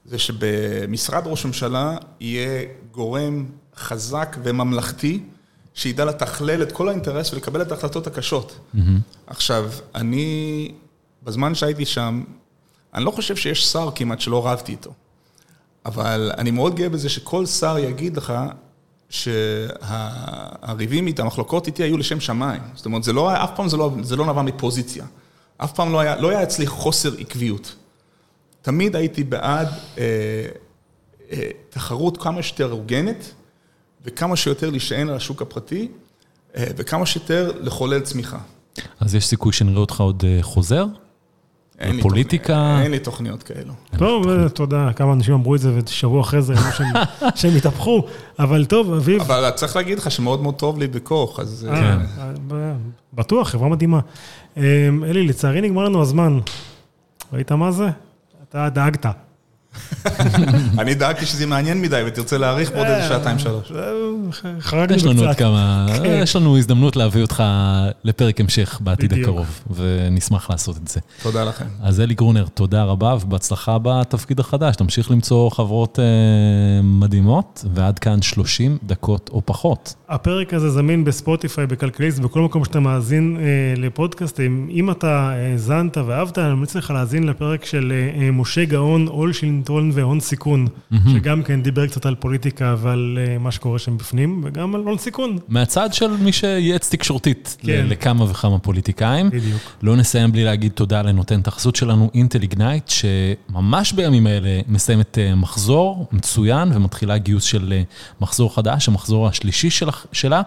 זה 0.05 0.19
שבמשרד 0.19 1.23
ראש 1.27 1.45
הממשלה 1.45 1.97
יהיה 2.21 2.65
גורם 2.91 3.47
חזק 3.77 4.37
וממלכתי, 4.43 5.23
שידע 5.75 6.05
לתכלל 6.05 6.63
את 6.63 6.73
כל 6.73 6.89
האינטרס 6.89 7.33
ולקבל 7.33 7.63
את 7.63 7.73
ההחלטות 7.73 8.07
הקשות. 8.07 8.59
עכשיו, 9.27 9.71
אני, 9.95 10.73
בזמן 11.23 11.55
שהייתי 11.55 11.87
שם, 11.87 12.25
אני 12.95 13.05
לא 13.05 13.11
חושב 13.11 13.37
שיש 13.37 13.67
שר 13.67 13.91
כמעט 13.95 14.21
שלא 14.21 14.47
רבתי 14.47 14.73
איתו. 14.73 14.93
אבל 15.87 16.33
אני 16.39 16.51
מאוד 16.51 16.75
גאה 16.75 16.89
בזה 16.89 17.09
שכל 17.09 17.47
שר 17.47 17.79
יגיד 17.79 18.17
לך 18.17 18.33
שהריבים 19.91 21.07
איתי, 21.07 21.23
המחלוקות 21.23 21.67
איתי 21.67 21.83
היו 21.83 21.99
לשם 21.99 22.21
שמיים. 22.21 22.63
זאת 22.75 22.87
אומרת, 22.87 23.03
זה 23.05 23.13
לא, 23.13 23.31
היה- 23.31 23.45
אף 23.45 23.51
פעם 23.57 23.69
זה 23.69 23.77
לא, 23.77 23.91
זה 24.03 24.17
לא 24.17 24.27
נבע 24.27 24.43
מפוזיציה. 24.43 25.05
אף 25.57 25.73
פעם 25.73 25.93
לא 25.93 26.01
היה, 26.01 26.17
לא 26.17 26.29
היה 26.31 26.43
אצלי 26.43 26.67
חוסר 26.67 27.13
עקביות. 27.19 27.75
תמיד 28.63 28.97
הייתי 28.97 29.25
בעד 29.25 29.69
אה, 29.99 30.03
אה, 31.33 31.49
תחרות 31.71 32.17
כמה 32.23 32.43
שיותר 32.43 32.71
הוגנת, 32.71 33.35
וכמה 34.05 34.37
שיותר 34.37 34.71
להישען 34.71 35.09
על 35.09 35.17
השוק 35.17 35.43
הפרטי, 35.43 35.89
אה, 36.57 36.65
וכמה 36.77 37.07
שיותר 37.07 37.53
לחולל 37.61 38.01
צמיחה. 38.01 38.39
אז 39.01 39.15
יש 39.15 39.27
סיכוי 39.27 39.53
שנראה 39.53 39.81
אותך 39.81 40.01
עוד 40.01 40.23
אה, 40.27 40.39
חוזר? 40.43 40.87
אין 41.81 41.93
לי 41.97 41.99
בפוליטיקה? 42.01 42.47
תוכניות- 42.55 42.83
אין 42.83 42.91
לי 42.91 42.99
תוכניות 42.99 43.43
כאלו. 43.43 43.73
טוב, 43.99 44.29
אה, 44.29 44.49
יודע, 44.63 44.89
כמה 44.97 45.13
אנשים 45.13 45.35
אמרו 45.35 45.55
את 45.55 45.61
זה, 45.61 45.73
ושבוע 45.85 46.21
אחרי 46.21 46.43
זה 46.43 46.55
אמרו 46.55 46.73
שהם- 46.79 46.87
התהפכו. 47.57 48.03
אבל 48.39 48.65
טוב, 48.65 48.93
אביב, 48.93 49.21
אבל 49.23 49.51
צריך 49.51 49.77
להגיד 49.77 49.99
לך 49.99 50.11
שמאוד 50.11 50.43
מאוד 50.43 50.55
טוב 50.55 50.79
לי 50.79 50.87
בכוך, 50.89 51.41
אז... 51.41 51.69
אה, 51.71 51.81
אה, 52.19 52.33
ב- 52.49 52.77
בטוח, 53.15 53.49
חברה 53.49 53.69
מדהימה. 53.69 54.01
אלי, 55.05 55.27
לצערי 55.27 55.61
נגמר 55.61 55.85
לנו 55.85 56.03
הזמן. 56.03 56.39
ראית 57.33 57.53
מה 57.53 57.73
זה? 57.73 57.89
אתה 58.49 58.69
דאגת. 58.69 59.07
אני 60.81 60.95
דאגתי 60.95 61.27
שזה 61.27 61.47
מעניין 61.47 61.81
מדי 61.81 62.03
ותרצה 62.07 62.39
להאריך 62.39 62.73
בעוד 62.73 62.87
איזה 62.87 63.09
שעתיים 63.09 63.39
שלוש. 63.39 63.73
אה, 63.73 64.61
חרגנו 64.61 64.97
יש 64.97 65.05
לנו 65.05 65.23
עוד. 65.23 65.37
כמה, 65.37 65.87
כן. 66.03 66.21
יש 66.23 66.37
לנו 66.37 66.59
הזדמנות 66.59 66.97
להביא 66.97 67.23
אותך 67.23 67.43
לפרק 68.05 68.41
המשך 68.41 68.79
בעתיד. 68.81 69.11
הקרוב, 69.13 69.61
ונשמח 69.75 70.51
לעשות 70.51 70.77
את 70.77 70.89
זה. 70.89 71.01
תודה 71.23 71.45
לכם. 71.45 71.65
אז 71.83 72.01
אלי 72.01 72.15
גרונר, 72.15 72.47
תודה 72.55 72.85
רבה 72.85 73.17
ובהצלחה 73.23 73.77
בתפקיד 73.83 74.41
החדש. 74.41 74.77
תמשיך 74.77 75.11
למצוא 75.11 75.51
חברות 75.51 75.99
אה, 75.99 76.05
מדהימות, 76.83 77.65
ועד 77.75 77.99
כאן 77.99 78.23
30 78.23 78.79
דקות 78.83 79.31
או 79.33 79.43
פחות. 79.45 79.95
הפרק 80.09 80.55
הזה 80.55 80.71
זמין 80.71 81.05
בספוטיפיי, 81.05 81.67
בכלכליסט, 81.67 82.19
בכל 82.19 82.41
מקום 82.41 82.65
שאתה 82.65 82.81
מאזין 82.81 83.37
אה, 83.41 83.83
לפודקאסטים. 83.83 84.69
אם 84.71 84.91
אתה 84.91 85.31
האזנת 85.31 85.97
ואהבת, 85.97 86.39
אני 86.39 86.55
ממליץ 86.55 86.77
לך 86.77 86.91
להאזין 86.91 87.27
לפרק 87.27 87.65
של 87.65 87.93
אה, 87.93 88.23
אה, 88.23 88.31
משה 88.31 88.65
גאון, 88.65 89.07
עול 89.07 89.33
שלטון 89.61 89.91
והון 89.95 90.21
סיכון, 90.21 90.67
שגם 91.13 91.43
כן 91.43 91.63
דיבר 91.63 91.87
קצת 91.87 92.07
על 92.07 92.15
פוליטיקה 92.15 92.75
ועל 92.79 93.19
אה, 93.27 93.39
מה 93.39 93.51
שקורה 93.51 93.79
שם 93.79 93.97
בפנים, 93.99 94.41
וגם 94.45 94.75
על 94.75 94.81
הון 94.81 94.99
סיכון. 94.99 95.39
מהצד 95.49 95.95
של 95.95 96.17
מי 96.17 96.33
שייעץ 96.33 96.91
תקשורתית 96.91 97.57
כן. 97.61 97.87
לכמה 97.89 98.25
וכמה 98.31 98.59
פוליטיקאים. 98.59 99.31
בדיוק. 99.31 99.61
לא 99.83 99.97
נסיים 99.97 100.33
בלי 100.33 100.45
להגיד 100.45 100.73
תודה 100.73 101.03
לנותן 101.03 101.41
את 101.41 101.49
החסות 101.49 101.77
שלנו, 101.77 102.11
אינטל 102.15 102.43
איגנייט, 102.43 102.89
שממש 102.89 103.93
בימים 103.93 104.27
האלה 104.27 104.61
מסיימת 104.69 105.19
אה, 105.19 105.35
מחזור 105.35 106.07
מצוין 106.13 106.73
ומתחילה 106.75 107.19
גיוס 107.19 107.45
של 107.45 107.73
אה, 107.77 107.83
מחזור 108.21 108.55
חדש, 108.55 108.89
המחזור 108.89 109.29
השלישי 109.29 109.71
של- 109.71 109.87
שלה. 110.13 110.43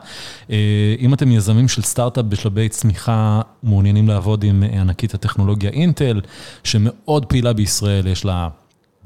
אם 1.00 1.14
אתם 1.14 1.32
יזמים 1.32 1.68
של 1.68 1.82
סטארט-אפ 1.82 2.26
בשלבי 2.26 2.70
צמיחה, 2.70 3.42
מעוניינים 3.64 4.08
לעבוד 4.08 4.44
עם 4.44 4.64
ענקית 4.64 5.14
הטכנולוגיה 5.14 5.70
אינטל, 5.70 6.22
שמאוד 6.64 7.26
פעילה 7.26 7.54
בישראל, 7.54 8.08
יש 8.08 8.26
לה... 8.26 8.48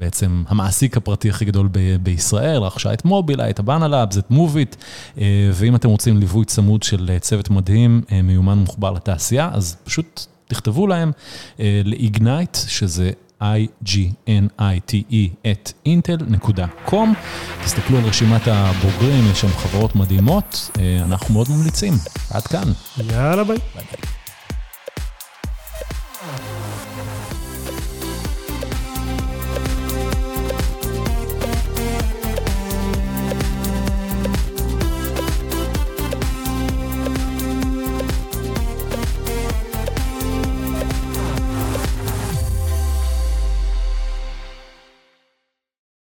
בעצם 0.00 0.42
המעסיק 0.48 0.96
הפרטי 0.96 1.30
הכי 1.30 1.44
גדול 1.44 1.68
בישראל, 2.02 2.62
רכשה 2.62 2.92
את 2.92 3.04
מובילאיי, 3.04 3.50
את 3.50 3.58
הבאנה 3.58 3.88
לאבס, 3.88 4.18
את 4.18 4.30
מוביט, 4.30 4.76
אה, 5.18 5.50
ואם 5.54 5.74
אתם 5.74 5.88
רוצים 5.88 6.16
ליווי 6.16 6.44
צמוד 6.44 6.82
של 6.82 7.10
אה, 7.12 7.18
צוות 7.18 7.50
מדהים, 7.50 8.02
אה, 8.12 8.22
מיומן 8.22 8.58
ומחובר 8.58 8.90
לתעשייה, 8.90 9.50
אז 9.52 9.76
פשוט 9.84 10.26
תכתבו 10.48 10.86
להם 10.86 11.12
ל-Ignite, 11.58 12.56
שזה 12.68 13.10
I-G-N-I-T-E, 13.42 15.16
את 15.50 15.72
intel.com. 15.88 17.08
תסתכלו 17.64 17.98
על 17.98 18.04
רשימת 18.04 18.42
הבוגרים, 18.46 19.24
יש 19.32 19.40
שם 19.40 19.48
חברות 19.48 19.96
מדהימות, 19.96 20.70
אנחנו 21.02 21.34
מאוד 21.34 21.46
ממליצים. 21.50 21.94
עד 22.30 22.42
כאן. 22.42 22.72
יאללה 23.10 23.44
ביי. 23.44 23.58
ביי 23.74 23.84
ביי. 23.92 24.18